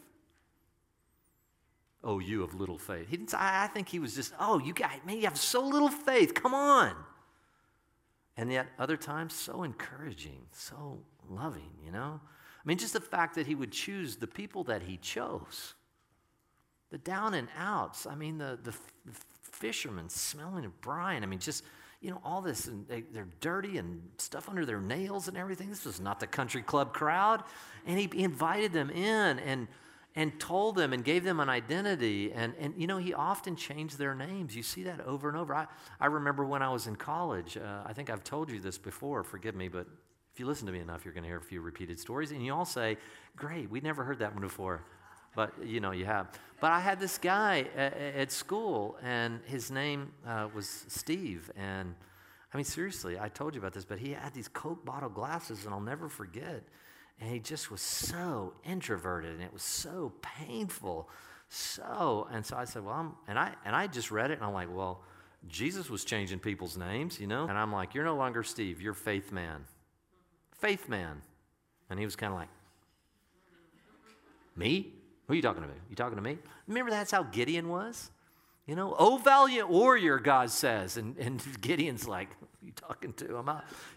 [2.02, 3.08] Oh, you have little faith.
[3.08, 5.88] He didn't, I think he was just, oh, you guys, man, you have so little
[5.88, 6.34] faith.
[6.34, 6.94] Come on.
[8.36, 12.20] And yet, other times, so encouraging, so loving, you know?
[12.22, 15.74] I mean, just the fact that he would choose the people that he chose,
[16.90, 18.06] the down and outs.
[18.06, 18.70] I mean, the, the,
[19.04, 21.22] the fishermen smelling of brine.
[21.22, 21.64] I mean, just
[22.00, 25.68] you know, all this, and they, are dirty and stuff under their nails and everything.
[25.68, 27.42] This was not the country club crowd.
[27.86, 29.66] And he, he invited them in and,
[30.14, 32.32] and told them and gave them an identity.
[32.32, 34.54] And, and, you know, he often changed their names.
[34.54, 35.54] You see that over and over.
[35.54, 35.66] I,
[35.98, 39.24] I remember when I was in college, uh, I think I've told you this before,
[39.24, 39.86] forgive me, but
[40.32, 42.30] if you listen to me enough, you're going to hear a few repeated stories.
[42.30, 42.96] And you all say,
[43.34, 44.84] Great, we never heard that one before
[45.38, 46.26] but you know you have.
[46.60, 51.48] But I had this guy at, at school, and his name uh, was Steve.
[51.56, 51.94] And
[52.52, 55.64] I mean, seriously, I told you about this, but he had these Coke bottle glasses,
[55.64, 56.64] and I'll never forget.
[57.20, 61.08] And he just was so introverted, and it was so painful.
[61.48, 64.44] So, and so I said, well, I'm, and I and I just read it, and
[64.44, 65.04] I'm like, well,
[65.46, 67.46] Jesus was changing people's names, you know.
[67.46, 69.66] And I'm like, you're no longer Steve, you're Faith Man,
[70.50, 71.22] Faith Man.
[71.90, 72.48] And he was kind of like,
[74.56, 74.97] me?
[75.28, 75.68] Who are you talking to?
[75.68, 75.74] me?
[75.90, 76.38] You talking to me?
[76.66, 78.10] Remember that's how Gideon was?
[78.66, 80.96] You know, oh valiant warrior, God says.
[80.96, 82.30] And, and Gideon's like,
[82.62, 83.50] you talking to him?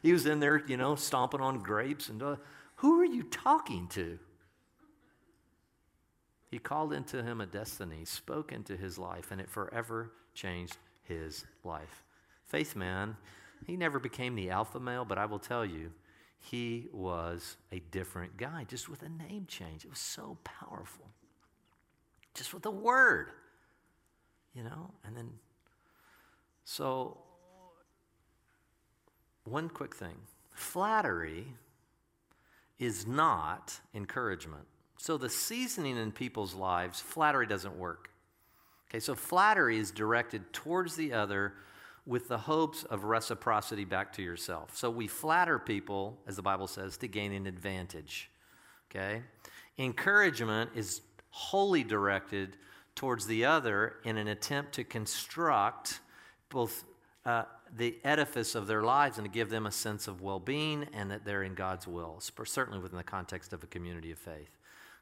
[0.04, 2.10] He was in there, you know, stomping on grapes.
[2.10, 2.36] And uh,
[2.76, 4.20] who are you talking to?
[6.50, 11.46] He called into him a destiny, spoke into his life, and it forever changed his
[11.64, 12.04] life.
[12.46, 13.16] Faith man,
[13.66, 15.94] he never became the alpha male, but I will tell you,
[16.40, 19.86] he was a different guy, just with a name change.
[19.86, 21.06] It was so powerful
[22.34, 23.32] just with a word,
[24.54, 24.92] you know?
[25.06, 25.30] And then,
[26.64, 27.18] so,
[29.44, 30.16] one quick thing
[30.54, 31.46] flattery
[32.80, 34.66] is not encouragement.
[34.98, 38.12] So, the seasoning in people's lives, flattery doesn't work.
[38.92, 41.54] Okay, so flattery is directed towards the other
[42.06, 44.76] with the hopes of reciprocity back to yourself.
[44.76, 48.30] So we flatter people, as the Bible says, to gain an advantage.
[48.90, 49.22] Okay?
[49.78, 52.58] Encouragement is wholly directed
[52.96, 56.02] towards the other in an attempt to construct
[56.50, 56.84] both
[57.26, 57.44] uh,
[57.76, 61.10] the edifice of their lives and to give them a sense of well being and
[61.10, 64.58] that they're in God's will, certainly within the context of a community of faith.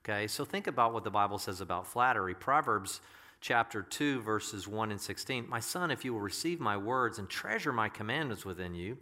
[0.06, 2.36] Okay, so think about what the Bible says about flattery.
[2.36, 3.02] Proverbs
[3.42, 5.50] chapter 2, verses 1 and 16.
[5.50, 8.98] My son, if you will receive my words and treasure my commandments within you,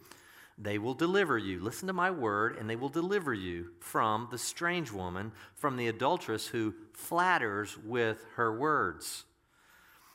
[0.58, 1.60] they will deliver you.
[1.60, 5.88] Listen to my word, and they will deliver you from the strange woman, from the
[5.88, 9.26] adulteress who flatters with her words.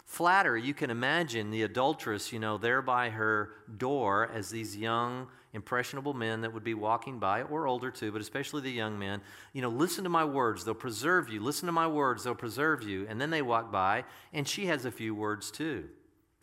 [0.05, 5.29] Flatter, you can imagine the adulteress, you know, there by her door as these young,
[5.55, 9.23] impressionable men that would be walking by, or older too, but especially the young men,
[9.53, 11.41] you know, listen to my words, they'll preserve you.
[11.41, 13.07] Listen to my words, they'll preserve you.
[13.09, 15.89] And then they walk by, and she has a few words too,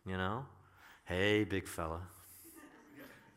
[0.06, 0.46] you know.
[1.04, 2.02] Hey, big fella.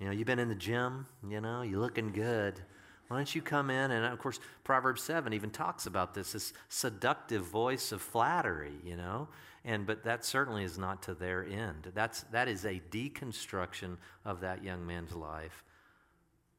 [0.03, 2.59] You know, you've been in the gym, you know, you're looking good.
[3.07, 3.93] Why don't you come in?
[3.93, 8.97] And of course, Proverbs 7 even talks about this, this seductive voice of flattery, you
[8.97, 9.29] know.
[9.65, 11.93] And but that certainly is not to their end.
[11.95, 15.62] That's that is a deconstruction of that young man's life,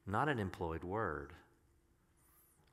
[0.06, 1.34] not an employed word.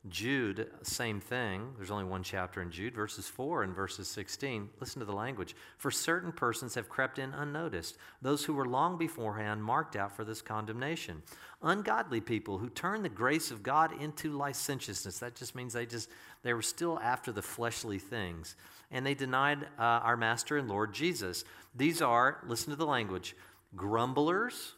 [0.10, 1.74] Jude, same thing.
[1.78, 4.70] There's only one chapter in Jude, verses 4 and verses 16.
[4.80, 5.56] Listen to the language.
[5.78, 10.26] For certain persons have crept in unnoticed, those who were long beforehand marked out for
[10.26, 11.22] this condemnation.
[11.62, 15.20] Ungodly people who turn the grace of God into licentiousness.
[15.20, 16.10] That just means they just
[16.42, 18.56] they were still after the fleshly things.
[18.90, 21.44] And they denied uh, our master and Lord Jesus.
[21.75, 23.36] These are, listen to the language,
[23.75, 24.73] grumblers.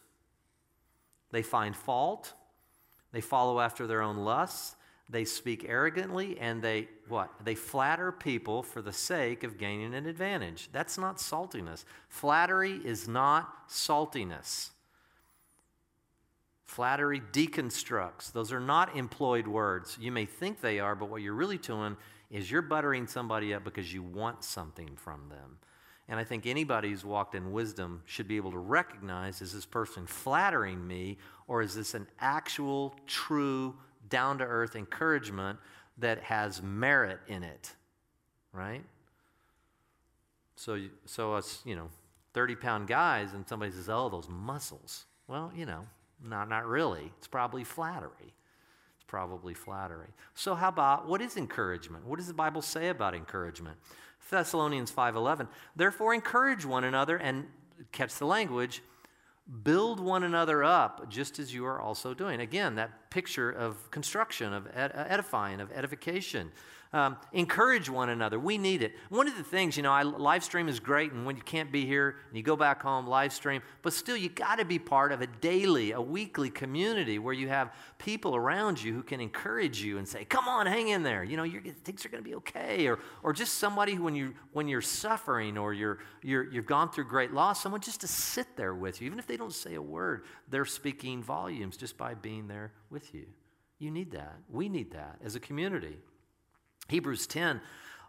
[1.30, 2.34] They find fault.
[3.10, 4.76] They follow after their own lusts
[5.08, 7.30] They speak arrogantly and they what?
[7.44, 10.70] They flatter people for the sake of gaining an advantage.
[10.72, 11.84] That's not saltiness.
[12.08, 14.70] Flattery is not saltiness.
[16.64, 18.32] Flattery deconstructs.
[18.32, 19.98] Those are not employed words.
[20.00, 21.96] You may think they are, but what you're really doing
[22.30, 25.58] is you're buttering somebody up because you want something from them.
[26.08, 29.64] And I think anybody who's walked in wisdom should be able to recognize is this
[29.64, 33.74] person flattering me or is this an actual, true,
[34.08, 35.58] down to earth encouragement
[35.98, 37.74] that has merit in it?
[38.52, 38.84] Right?
[40.56, 41.88] So, so us, you know,
[42.32, 45.06] 30 pound guys, and somebody says, oh, those muscles.
[45.28, 45.86] Well, you know,
[46.22, 47.12] not, not really.
[47.18, 48.34] It's probably flattery.
[48.96, 50.08] It's probably flattery.
[50.34, 52.06] So, how about what is encouragement?
[52.06, 53.76] What does the Bible say about encouragement?
[54.30, 55.48] Thessalonians 5:11.
[55.76, 57.46] Therefore encourage one another and
[57.92, 58.82] catch the language,
[59.62, 62.40] build one another up just as you are also doing.
[62.40, 66.50] Again, that picture of construction, of uh, edifying, of edification.
[66.94, 68.38] Um, encourage one another.
[68.38, 68.94] We need it.
[69.08, 71.72] One of the things, you know, I, live stream is great, and when you can't
[71.72, 74.78] be here and you go back home, live stream, but still, you got to be
[74.78, 79.20] part of a daily, a weekly community where you have people around you who can
[79.20, 81.44] encourage you and say, "Come on, hang in there." You know,
[81.82, 84.80] things are going to be okay, or or just somebody who, when you when you're
[84.80, 89.00] suffering or you're you're you've gone through great loss, someone just to sit there with
[89.00, 92.70] you, even if they don't say a word, they're speaking volumes just by being there
[92.88, 93.26] with you.
[93.80, 94.36] You need that.
[94.48, 95.98] We need that as a community.
[96.88, 97.60] Hebrews 10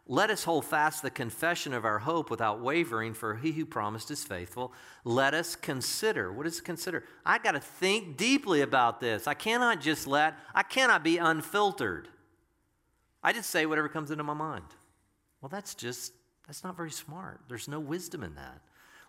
[0.08, 4.12] let us hold fast the confession of our hope without wavering, for he who promised
[4.12, 4.72] is faithful.
[5.04, 6.32] Let us consider.
[6.32, 7.04] What is consider?
[7.26, 9.26] I got to think deeply about this.
[9.26, 12.08] I cannot just let, I cannot be unfiltered.
[13.24, 14.66] I just say whatever comes into my mind.
[15.42, 16.14] Well, that's just,
[16.46, 17.42] that's not very smart.
[17.50, 18.62] There's no wisdom in that.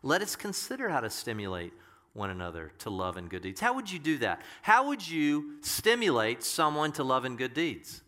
[0.02, 1.74] Let us consider how to stimulate
[2.14, 3.60] one another to love and good deeds.
[3.60, 4.40] How would you do that?
[4.62, 8.00] How would you stimulate someone to love and good deeds?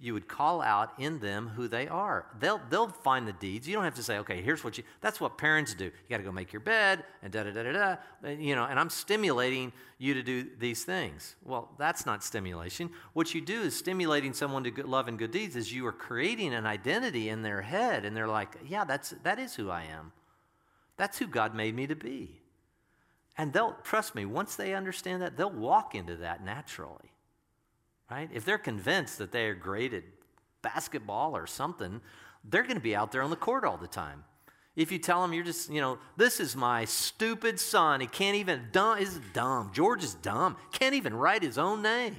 [0.00, 2.26] You would call out in them who they are.
[2.38, 3.66] They'll, they'll find the deeds.
[3.66, 5.86] You don't have to say, okay, here's what you, that's what parents do.
[5.86, 7.96] You got to go make your bed and da da da da da.
[8.24, 11.34] Uh, you know, and I'm stimulating you to do these things.
[11.44, 12.90] Well, that's not stimulation.
[13.12, 15.92] What you do is stimulating someone to good, love and good deeds is you are
[15.92, 19.82] creating an identity in their head and they're like, yeah, that's, that is who I
[19.82, 20.12] am.
[20.96, 22.40] That's who God made me to be.
[23.36, 27.10] And they'll, trust me, once they understand that, they'll walk into that naturally
[28.10, 28.28] right?
[28.32, 30.04] If they're convinced that they are great at
[30.62, 32.00] basketball or something,
[32.44, 34.24] they're going to be out there on the court all the time.
[34.76, 38.00] If you tell them you're just, you know, this is my stupid son.
[38.00, 39.72] He can't even dumb is dumb.
[39.74, 40.56] George is dumb.
[40.72, 42.16] Can't even write his own name.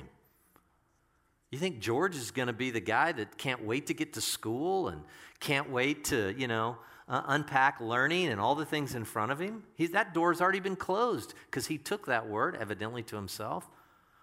[1.51, 4.21] You think George is going to be the guy that can't wait to get to
[4.21, 5.01] school and
[5.39, 6.77] can't wait to, you know,
[7.07, 9.63] uh, unpack learning and all the things in front of him?
[9.73, 13.69] He's, that door's already been closed because he took that word evidently to himself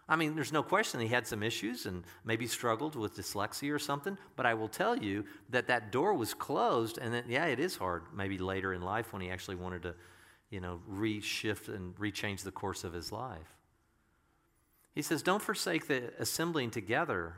[0.08, 3.78] I mean, there's no question he had some issues and maybe struggled with dyslexia or
[3.78, 7.58] something, but I will tell you that that door was closed, and that, yeah, it
[7.58, 9.94] is hard maybe later in life when he actually wanted to,
[10.50, 13.56] you know, reshift and rechange the course of his life.
[14.94, 17.34] He says, Don't forsake the assembling together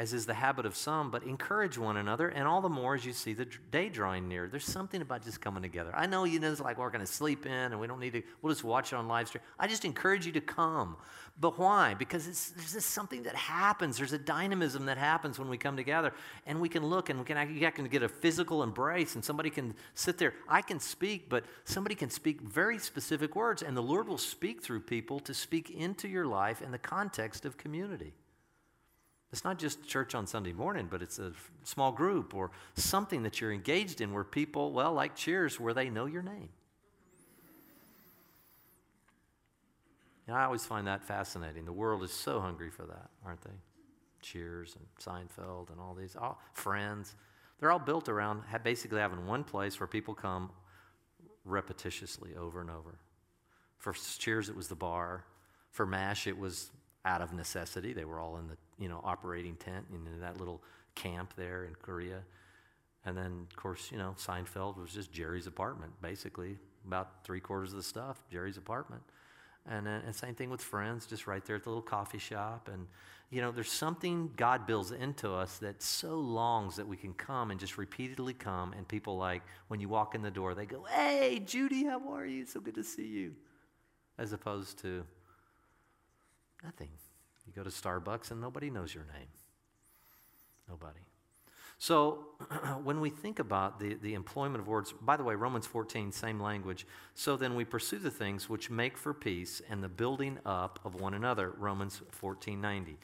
[0.00, 3.04] as is the habit of some, but encourage one another, and all the more as
[3.04, 4.48] you see the day drawing near.
[4.48, 5.92] There's something about just coming together.
[5.94, 8.14] I know you know it's like we're going to sleep in and we don't need
[8.14, 9.42] to, we'll just watch it on live stream.
[9.58, 10.96] I just encourage you to come.
[11.38, 11.92] But why?
[11.92, 13.98] Because there's just something that happens.
[13.98, 16.14] There's a dynamism that happens when we come together,
[16.46, 19.50] and we can look and we can, I can get a physical embrace, and somebody
[19.50, 20.32] can sit there.
[20.48, 24.62] I can speak, but somebody can speak very specific words, and the Lord will speak
[24.62, 28.14] through people to speak into your life in the context of community.
[29.32, 33.40] It's not just church on Sunday morning, but it's a small group or something that
[33.40, 36.48] you're engaged in where people, well, like cheers, where they know your name.
[40.26, 41.64] And I always find that fascinating.
[41.64, 43.50] The world is so hungry for that, aren't they?
[44.20, 47.14] Cheers and Seinfeld and all these, all, friends.
[47.58, 50.50] They're all built around basically having one place where people come
[51.48, 52.98] repetitiously over and over.
[53.78, 55.24] For Cheers, it was the bar.
[55.70, 56.70] For MASH, it was
[57.04, 57.92] out of necessity.
[57.92, 60.62] They were all in the you know operating tent in that little
[60.94, 62.22] camp there in Korea.
[63.04, 66.58] And then, of course, you know, Seinfeld was just Jerry's apartment, basically.
[66.86, 69.02] About three quarters of the stuff, Jerry's apartment.
[69.66, 72.68] And, uh, and same thing with friends, just right there at the little coffee shop.
[72.70, 72.86] And,
[73.30, 77.50] you know, there's something God builds into us that so longs that we can come
[77.50, 78.74] and just repeatedly come.
[78.74, 82.26] And people, like, when you walk in the door, they go, Hey, Judy, how are
[82.26, 82.44] you?
[82.44, 83.34] So good to see you.
[84.18, 85.04] As opposed to,
[86.62, 86.90] Nothing.
[87.50, 89.26] You go to Starbucks and nobody knows your name.
[90.68, 91.00] Nobody.
[91.78, 92.26] So,
[92.84, 96.38] when we think about the, the employment of words, by the way, Romans 14, same
[96.38, 96.86] language.
[97.14, 101.00] So then we pursue the things which make for peace and the building up of
[101.00, 102.98] one another, Romans 14, 90.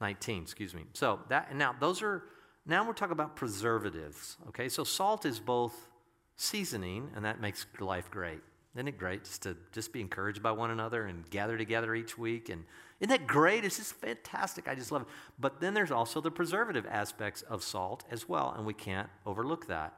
[0.00, 0.84] 19, excuse me.
[0.92, 2.24] So that now those are
[2.66, 4.36] now we're talking about preservatives.
[4.48, 5.88] Okay, so salt is both
[6.36, 8.40] seasoning, and that makes life great.
[8.74, 12.18] Isn't it great just to just be encouraged by one another and gather together each
[12.18, 12.48] week?
[12.48, 12.64] And
[13.00, 13.64] isn't that great?
[13.64, 14.66] It's just fantastic.
[14.66, 15.08] I just love it.
[15.38, 19.68] But then there's also the preservative aspects of salt as well, and we can't overlook
[19.68, 19.94] that.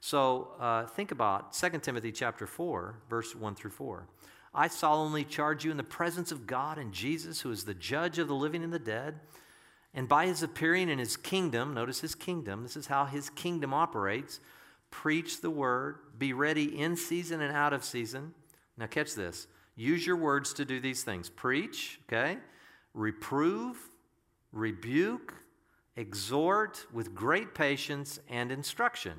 [0.00, 4.06] So uh, think about 2 Timothy chapter 4, verse 1 through 4.
[4.54, 8.18] I solemnly charge you in the presence of God and Jesus, who is the judge
[8.18, 9.20] of the living and the dead,
[9.92, 13.74] and by his appearing in his kingdom, notice his kingdom, this is how his kingdom
[13.74, 14.40] operates.
[14.90, 18.34] Preach the word, be ready in season and out of season.
[18.76, 19.46] Now, catch this.
[19.76, 22.38] Use your words to do these things preach, okay?
[22.92, 23.76] Reprove,
[24.52, 25.34] rebuke,
[25.96, 29.14] exhort with great patience and instruction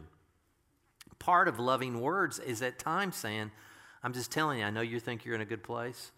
[1.22, 3.52] part of loving words is at times saying,
[4.04, 6.12] I'm just telling you, I know you think you're in a good place,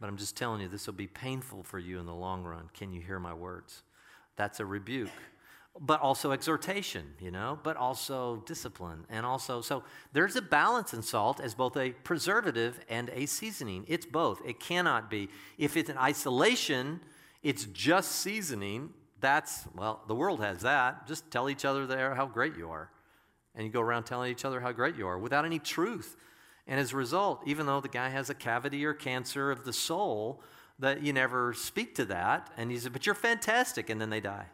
[0.00, 2.70] but I'm just telling you, this will be painful for you in the long run.
[2.72, 3.82] Can you hear my words?
[4.36, 5.10] That's a rebuke.
[5.78, 9.04] But also exhortation, you know, but also discipline.
[9.10, 13.84] And also, so there's a balance in salt as both a preservative and a seasoning.
[13.86, 14.40] It's both.
[14.46, 15.28] It cannot be.
[15.58, 17.00] If it's in isolation,
[17.42, 18.94] it's just seasoning.
[19.20, 21.06] That's, well, the world has that.
[21.06, 22.90] Just tell each other there how great you are
[23.56, 26.16] and you go around telling each other how great you are without any truth.
[26.66, 29.72] And as a result, even though the guy has a cavity or cancer of the
[29.72, 30.42] soul,
[30.78, 34.20] that you never speak to that, and he said, But you're fantastic, and then they
[34.20, 34.46] die.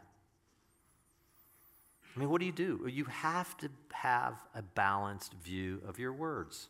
[2.15, 2.87] I mean, what do you do?
[2.87, 6.69] You have to have a balanced view of your words.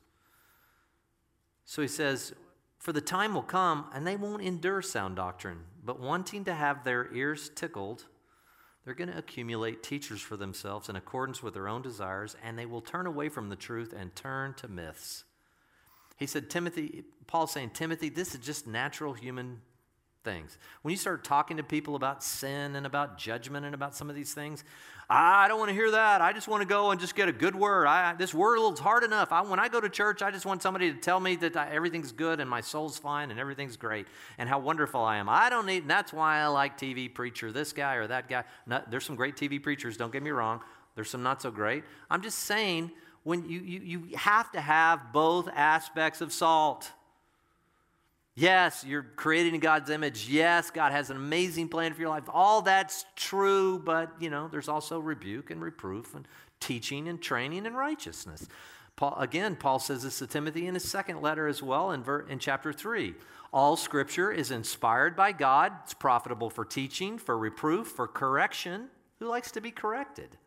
[1.66, 2.34] So he says,
[2.80, 6.84] For the time will come, and they won't endure sound doctrine, but wanting to have
[6.84, 8.06] their ears tickled,
[8.86, 12.66] they're going to accumulate teachers for themselves in accordance with their own desires, and they
[12.66, 15.24] will turn away from the truth and turn to myths.
[16.18, 19.62] He said, Timothy, Paul's saying, Timothy, this is just natural human
[20.24, 20.57] things.
[20.82, 24.15] When you start talking to people about sin and about judgment and about some of
[24.15, 24.63] these things,
[25.09, 26.21] I don't want to hear that.
[26.21, 27.86] I just want to go and just get a good word.
[27.86, 29.32] I, this world's hard enough.
[29.32, 31.69] I, when I go to church, I just want somebody to tell me that I,
[31.69, 34.07] everything's good and my soul's fine and everything's great
[34.38, 35.28] and how wonderful I am.
[35.30, 38.43] I don't need, and that's why I like TV preacher, this guy or that guy.
[38.89, 40.61] there's some great TV preachers, don't get me wrong.
[40.95, 41.84] There's some not so great.
[42.09, 42.91] I'm just saying,
[43.24, 46.91] when you, you, you have to have both aspects of salt.
[48.36, 50.28] Yes, you're created in God's image.
[50.28, 52.24] Yes, God has an amazing plan for your life.
[52.28, 56.28] All that's true, but you know, there's also rebuke and reproof and
[56.60, 58.48] teaching and training and righteousness.
[58.96, 62.22] Paul, again, Paul says this to Timothy in his second letter as well in, ver,
[62.22, 63.14] in chapter 3.
[63.52, 65.74] All scripture is inspired by God.
[65.84, 68.88] It's profitable for teaching, for reproof, for correction.
[69.20, 70.38] Who likes to be corrected?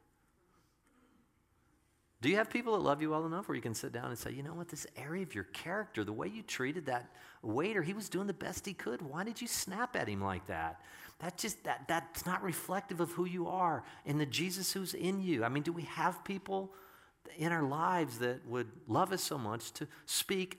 [2.26, 4.18] Do you have people that love you well enough where you can sit down and
[4.18, 7.08] say, you know what, this area of your character, the way you treated that
[7.40, 9.00] waiter, he was doing the best he could.
[9.00, 10.80] Why did you snap at him like that?
[11.20, 15.20] That just that that's not reflective of who you are and the Jesus who's in
[15.20, 15.44] you.
[15.44, 16.72] I mean, do we have people
[17.38, 20.58] in our lives that would love us so much to speak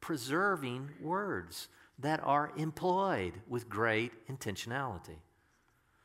[0.00, 1.66] preserving words
[1.98, 5.16] that are employed with great intentionality?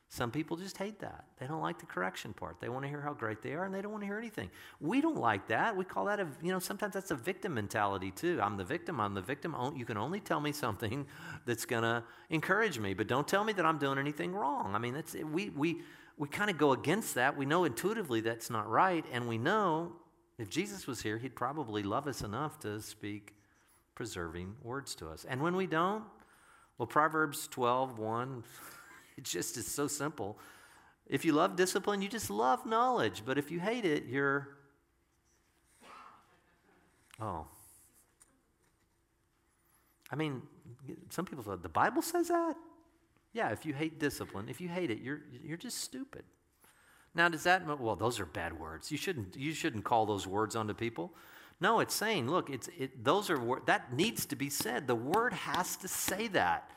[0.10, 1.26] Some people just hate that.
[1.40, 2.62] They don't like the correction part.
[2.62, 4.50] They want to hear how great they are and they don't want to hear anything.
[4.80, 5.76] We don't like that.
[5.76, 8.40] We call that a, you know, sometimes that's a victim mentality too.
[8.42, 9.02] I'm the victim.
[9.02, 9.56] I'm the victim.
[9.58, 11.08] Oh, you can only tell me something
[11.46, 14.76] that's going to encourage me, but don't tell me that I'm doing anything wrong.
[14.76, 15.82] I mean, that's, we, we,
[16.18, 17.36] we kind of go against that.
[17.36, 19.04] We know intuitively that's not right.
[19.12, 19.94] And we know
[20.38, 23.34] if Jesus was here, he'd probably love us enough to speak
[23.96, 25.26] preserving words to us.
[25.28, 26.04] And when we don't,
[26.78, 28.44] well, Proverbs 12, 1,
[29.18, 30.38] It just is so simple.
[31.08, 33.24] If you love discipline, you just love knowledge.
[33.26, 34.50] But if you hate it, you're.
[37.22, 37.46] Oh.
[40.12, 40.42] I mean,
[41.10, 42.56] some people say, the Bible says that?
[43.34, 46.24] Yeah, if you hate discipline, if you hate it, you're, you're just stupid.
[47.14, 48.92] Now, does that, well, those are bad words.
[48.92, 51.14] You shouldn't, you shouldn't call those words onto people.
[51.62, 54.88] No, it's saying, look, it's, it, those are, that needs to be said.
[54.88, 56.70] The word has to say that.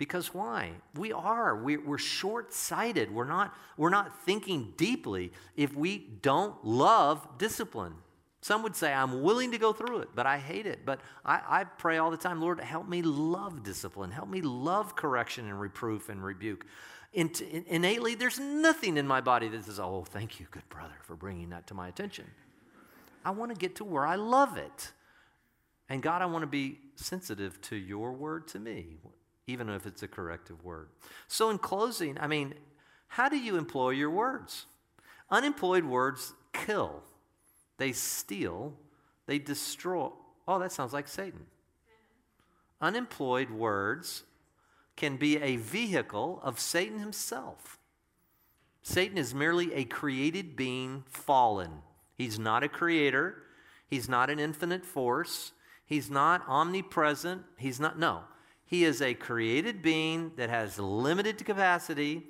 [0.00, 0.70] Because why?
[0.96, 1.54] We are.
[1.54, 3.12] We're, short sighted.
[3.12, 7.92] We're not, we're not thinking deeply if we don't love discipline.
[8.40, 10.86] Some would say, I'm willing to go through it, but I hate it.
[10.86, 14.10] But I, I pray all the time, Lord, help me love discipline.
[14.10, 16.64] Help me love correction and reproof and rebuke.
[17.12, 20.96] In, in, innately, there's nothing in my body that says, Oh, thank you, good brother,
[21.02, 22.24] for bringing that to my attention.
[23.22, 24.92] I want to get to where I love it.
[25.90, 28.96] And God, I want to be sensitive to your word to me
[29.50, 30.88] even if it's a corrective word.
[31.28, 32.54] So, in closing, I mean,
[33.08, 34.66] how do you employ your words?
[35.30, 37.02] Unemployed words kill,
[37.78, 38.74] they steal,
[39.26, 40.10] they destroy.
[40.48, 41.46] Oh, that sounds like Satan.
[42.80, 44.24] Unemployed words
[44.96, 47.78] can be a vehicle of Satan himself.
[48.82, 51.70] Satan is merely a created being fallen.
[52.16, 53.42] He's not a creator,
[53.88, 55.52] he's not an infinite force,
[55.84, 58.22] he's not omnipresent, he's not, no.
[58.70, 62.22] He is a created being that has limited capacity,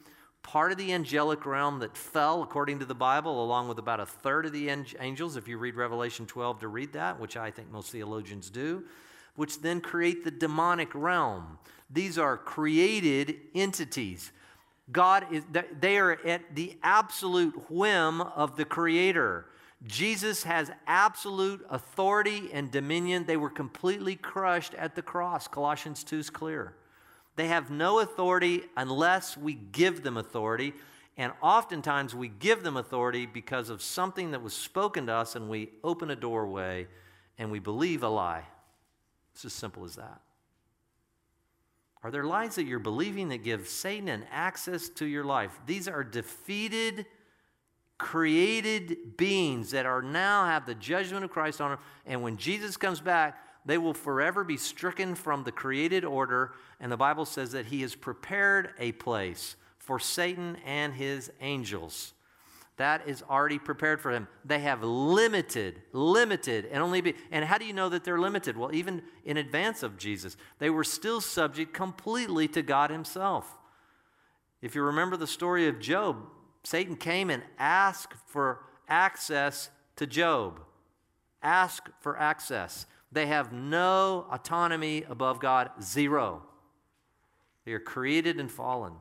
[0.42, 4.06] part of the angelic realm that fell, according to the Bible, along with about a
[4.06, 7.70] third of the angels, if you read Revelation 12 to read that, which I think
[7.70, 8.84] most theologians do,
[9.36, 11.58] which then create the demonic realm.
[11.90, 14.32] These are created entities.
[14.90, 15.44] God is,
[15.78, 19.44] they are at the absolute whim of the Creator.
[19.86, 23.24] Jesus has absolute authority and dominion.
[23.24, 25.48] They were completely crushed at the cross.
[25.48, 26.74] Colossians 2 is clear.
[27.36, 30.74] They have no authority unless we give them authority.
[31.16, 35.48] And oftentimes we give them authority because of something that was spoken to us, and
[35.48, 36.86] we open a doorway
[37.38, 38.44] and we believe a lie.
[39.32, 40.20] It's as simple as that.
[42.02, 45.58] Are there lies that you're believing that give Satan an access to your life?
[45.66, 47.06] These are defeated,
[48.00, 51.78] created beings that are now have the judgment of Christ on them.
[52.06, 56.54] And when Jesus comes back, they will forever be stricken from the created order.
[56.80, 62.14] And the Bible says that he has prepared a place for Satan and his angels.
[62.78, 64.26] That is already prepared for him.
[64.46, 67.14] They have limited, limited, and only be.
[67.30, 68.56] And how do you know that they're limited?
[68.56, 73.58] Well, even in advance of Jesus, they were still subject completely to God Himself.
[74.62, 76.16] If you remember the story of Job,
[76.64, 80.60] Satan came and asked for access to Job.
[81.42, 82.86] Ask for access.
[83.12, 86.42] They have no autonomy above God, zero.
[87.64, 88.94] They are created and fallen.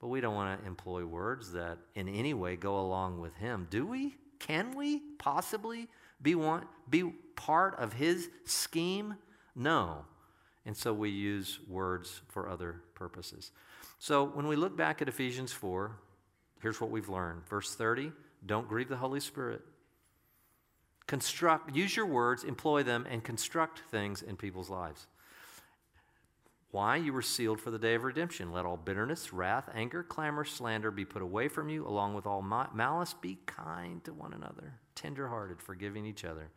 [0.00, 3.68] But we don't want to employ words that in any way go along with him.
[3.70, 4.16] Do we?
[4.40, 5.88] Can we possibly
[6.20, 9.14] be, one, be part of his scheme?
[9.54, 10.04] No.
[10.66, 13.52] And so we use words for other purposes.
[14.00, 15.92] So when we look back at Ephesians 4,
[16.62, 17.46] here's what we've learned.
[17.46, 18.12] Verse 30
[18.44, 19.62] don't grieve the Holy Spirit.
[21.06, 25.06] Construct, use your words, employ them, and construct things in people's lives.
[26.70, 26.96] Why?
[26.96, 28.50] You were sealed for the day of redemption.
[28.50, 32.40] Let all bitterness, wrath, anger, clamor, slander be put away from you, along with all
[32.40, 33.14] malice.
[33.20, 36.48] Be kind to one another, tenderhearted, forgiving each other,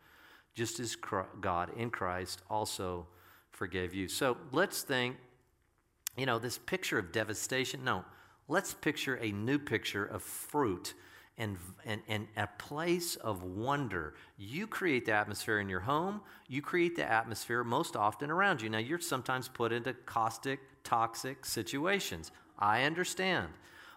[0.54, 3.06] just as God in Christ also
[3.50, 4.08] forgave you.
[4.08, 5.16] So let's think,
[6.16, 7.84] you know, this picture of devastation.
[7.84, 8.04] No,
[8.48, 10.94] let's picture a new picture of fruit
[11.38, 14.14] and, and, and a place of wonder.
[14.38, 18.70] You create the atmosphere in your home, you create the atmosphere most often around you.
[18.70, 22.32] Now, you're sometimes put into caustic, toxic situations.
[22.58, 23.48] I understand.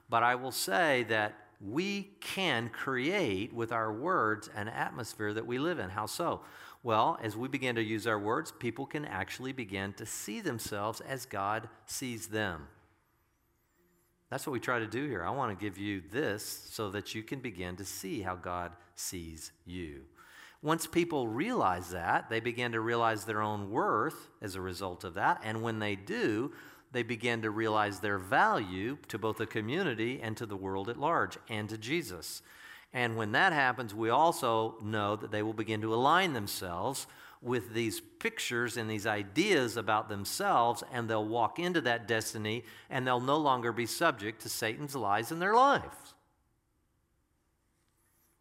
[0.10, 5.60] But I will say that we can create with our words an atmosphere that we
[5.60, 5.89] live in.
[5.89, 6.41] How so?
[6.84, 11.02] Well, as we begin to use our words, people can actually begin to see themselves
[11.02, 12.68] as God sees them.
[14.30, 15.24] That's what we try to do here.
[15.24, 18.72] I want to give you this so that you can begin to see how God
[18.96, 20.02] sees you.
[20.62, 25.14] Once people realize that, they begin to realize their own worth as a result of
[25.14, 25.42] that.
[25.44, 26.52] And when they do,
[26.92, 30.98] they begin to realize their value to both the community and to the world at
[30.98, 32.42] large and to Jesus.
[32.94, 37.08] And when that happens, we also know that they will begin to align themselves
[37.42, 43.08] with these pictures and these ideas about themselves, and they'll walk into that destiny and
[43.08, 46.14] they'll no longer be subject to Satan's lies in their lives.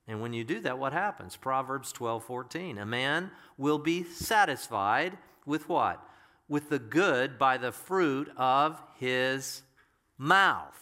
[0.09, 1.37] And when you do that, what happens?
[1.37, 2.79] Proverbs 12 14.
[2.79, 6.03] A man will be satisfied with what?
[6.49, 9.63] With the good by the fruit of his
[10.17, 10.75] mouth.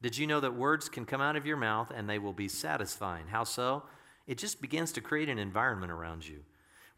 [0.00, 2.48] Did you know that words can come out of your mouth and they will be
[2.48, 3.26] satisfying?
[3.26, 3.82] How so?
[4.26, 6.44] It just begins to create an environment around you.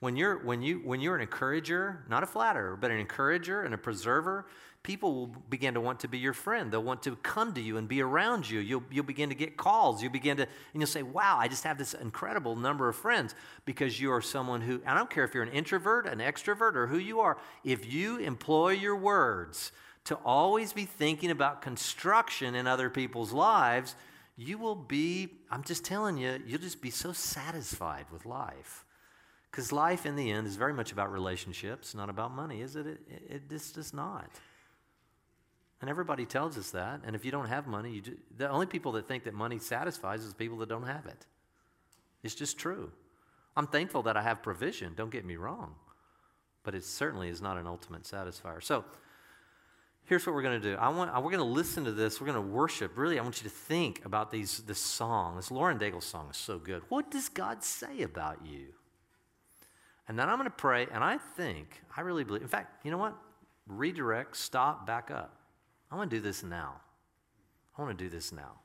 [0.04, 3.72] When you're, when, you, when you're an encourager, not a flatterer, but an encourager and
[3.72, 4.44] a preserver,
[4.82, 6.70] people will begin to want to be your friend.
[6.70, 8.60] They'll want to come to you and be around you.
[8.60, 10.02] You'll, you'll begin to get calls.
[10.02, 13.34] You'll begin to, and you'll say, wow, I just have this incredible number of friends
[13.64, 16.86] because you are someone who, I don't care if you're an introvert, an extrovert, or
[16.86, 19.72] who you are, if you employ your words
[20.04, 23.96] to always be thinking about construction in other people's lives,
[24.36, 28.83] you will be, I'm just telling you, you'll just be so satisfied with life.
[29.54, 32.88] Because life in the end is very much about relationships, not about money, is it?
[32.88, 34.28] It, it, is not.
[35.80, 37.02] And everybody tells us that.
[37.06, 39.60] And if you don't have money, you do, the only people that think that money
[39.60, 41.26] satisfies is people that don't have it.
[42.24, 42.90] It's just true.
[43.56, 45.76] I'm thankful that I have provision, don't get me wrong.
[46.64, 48.60] But it certainly is not an ultimate satisfier.
[48.60, 48.84] So
[50.06, 50.76] here's what we're going to do.
[50.76, 52.20] I want, we're going to listen to this.
[52.20, 52.98] We're going to worship.
[52.98, 55.36] Really, I want you to think about these, this song.
[55.36, 56.82] This Lauren Daigle song is so good.
[56.88, 58.72] What does God say about you?
[60.06, 62.90] And then I'm going to pray, and I think, I really believe, in fact, you
[62.90, 63.16] know what?
[63.66, 65.36] redirect, stop, back up.
[65.90, 66.80] I want to do this now.
[67.76, 68.60] I want to do this now.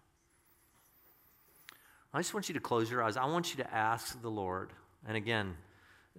[2.14, 3.18] I just want you to close your eyes.
[3.18, 4.72] I want you to ask the Lord.
[5.08, 5.56] And again,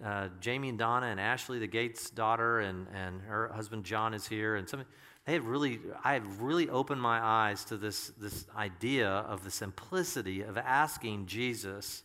[0.05, 4.27] uh, Jamie and Donna and Ashley, the Gates daughter, and, and her husband John is
[4.27, 4.57] here.
[4.57, 4.85] And some,
[5.27, 9.51] they have really, I have really opened my eyes to this, this idea of the
[9.51, 12.05] simplicity of asking Jesus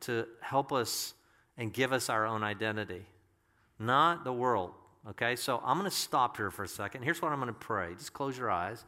[0.00, 1.14] to help us
[1.56, 3.02] and give us our own identity,
[3.78, 4.72] not the world.
[5.10, 7.02] Okay, so I'm going to stop here for a second.
[7.02, 7.94] Here's what I'm going to pray.
[7.96, 8.84] Just close your eyes.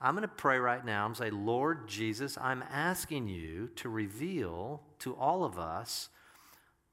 [0.00, 1.04] I'm going to pray right now.
[1.04, 6.08] I'm say, Lord Jesus, I'm asking you to reveal to all of us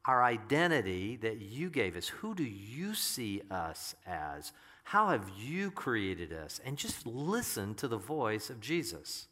[0.05, 2.07] our identity that you gave us.
[2.07, 4.51] Who do you see us as?
[4.85, 6.59] How have you created us?
[6.65, 9.27] And just listen to the voice of Jesus.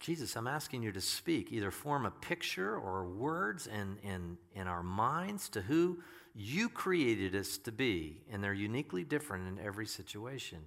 [0.00, 4.66] Jesus, I'm asking you to speak, either form a picture or words in, in, in
[4.66, 5.98] our minds to who
[6.34, 10.60] you created us to be, and they're uniquely different in every situation.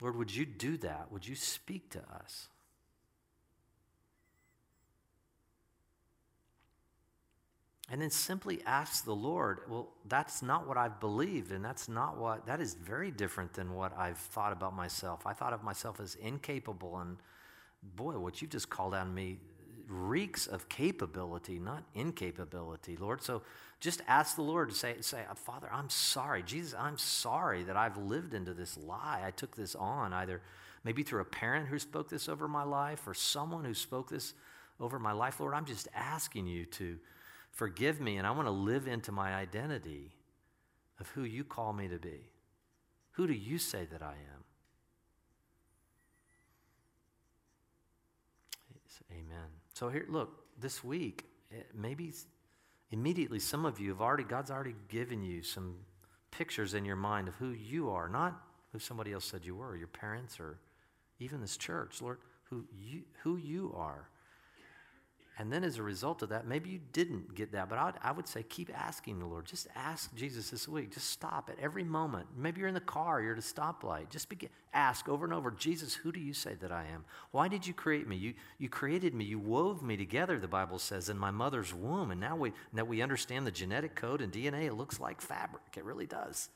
[0.00, 1.10] Lord, would you do that?
[1.10, 2.48] Would you speak to us?
[7.88, 12.16] And then simply ask the Lord, well, that's not what I've believed, and that's not
[12.16, 15.24] what, that is very different than what I've thought about myself.
[15.24, 17.16] I thought of myself as incapable, and
[17.94, 19.38] boy, what you've just called out on me
[19.88, 23.22] reeks of capability, not incapability, Lord.
[23.22, 23.42] So
[23.78, 26.42] just ask the Lord to say, say, Father, I'm sorry.
[26.42, 29.22] Jesus, I'm sorry that I've lived into this lie.
[29.24, 30.42] I took this on, either
[30.82, 34.34] maybe through a parent who spoke this over my life or someone who spoke this
[34.80, 35.40] over my life.
[35.40, 36.98] Lord, I'm just asking you to
[37.56, 40.12] Forgive me, and I want to live into my identity
[41.00, 42.20] of who you call me to be.
[43.12, 44.44] Who do you say that I am?
[49.10, 49.48] Amen.
[49.72, 52.12] So here, look, this week, eh, maybe
[52.90, 55.76] immediately some of you have already, God's already given you some
[56.30, 58.38] pictures in your mind of who you are, not
[58.72, 60.58] who somebody else said you were, your parents or
[61.20, 62.02] even this church.
[62.02, 62.18] Lord,
[62.50, 64.10] who you, who you are.
[65.38, 67.94] And then as a result of that, maybe you didn't get that, but I would,
[68.02, 69.44] I would, say keep asking the Lord.
[69.44, 70.94] Just ask Jesus this week.
[70.94, 72.26] Just stop at every moment.
[72.34, 74.08] Maybe you're in the car, you're at a stoplight.
[74.08, 77.04] Just begin, ask over and over Jesus, who do you say that I am?
[77.32, 78.16] Why did you create me?
[78.16, 79.26] You, you created me.
[79.26, 82.10] You wove me together, the Bible says, in my mother's womb.
[82.10, 85.76] And now we, now we understand the genetic code and DNA, it looks like fabric.
[85.76, 86.48] It really does.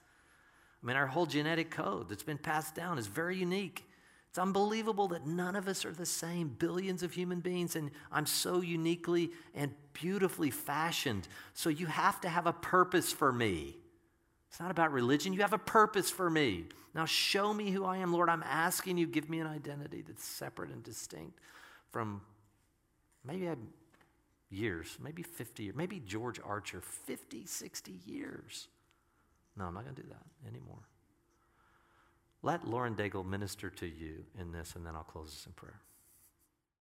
[0.83, 3.85] I mean, our whole genetic code that's been passed down is very unique.
[4.31, 8.27] It's unbelievable that none of us are the same, billions of human beings, and I'm
[8.27, 11.27] so uniquely and beautifully fashioned.
[11.53, 13.77] So you have to have a purpose for me.
[14.49, 16.67] It's not about religion, you have a purpose for me.
[16.95, 18.29] Now show me who I am, Lord.
[18.29, 21.39] I'm asking you, give me an identity that's separate and distinct
[21.91, 22.21] from
[23.25, 23.69] maybe I'm
[24.49, 28.69] years, maybe 50 years, maybe George Archer, 50, 60 years.
[29.57, 30.79] No, I'm not going to do that anymore.
[32.43, 35.81] Let Lauren Daigle minister to you in this, and then I'll close this in prayer.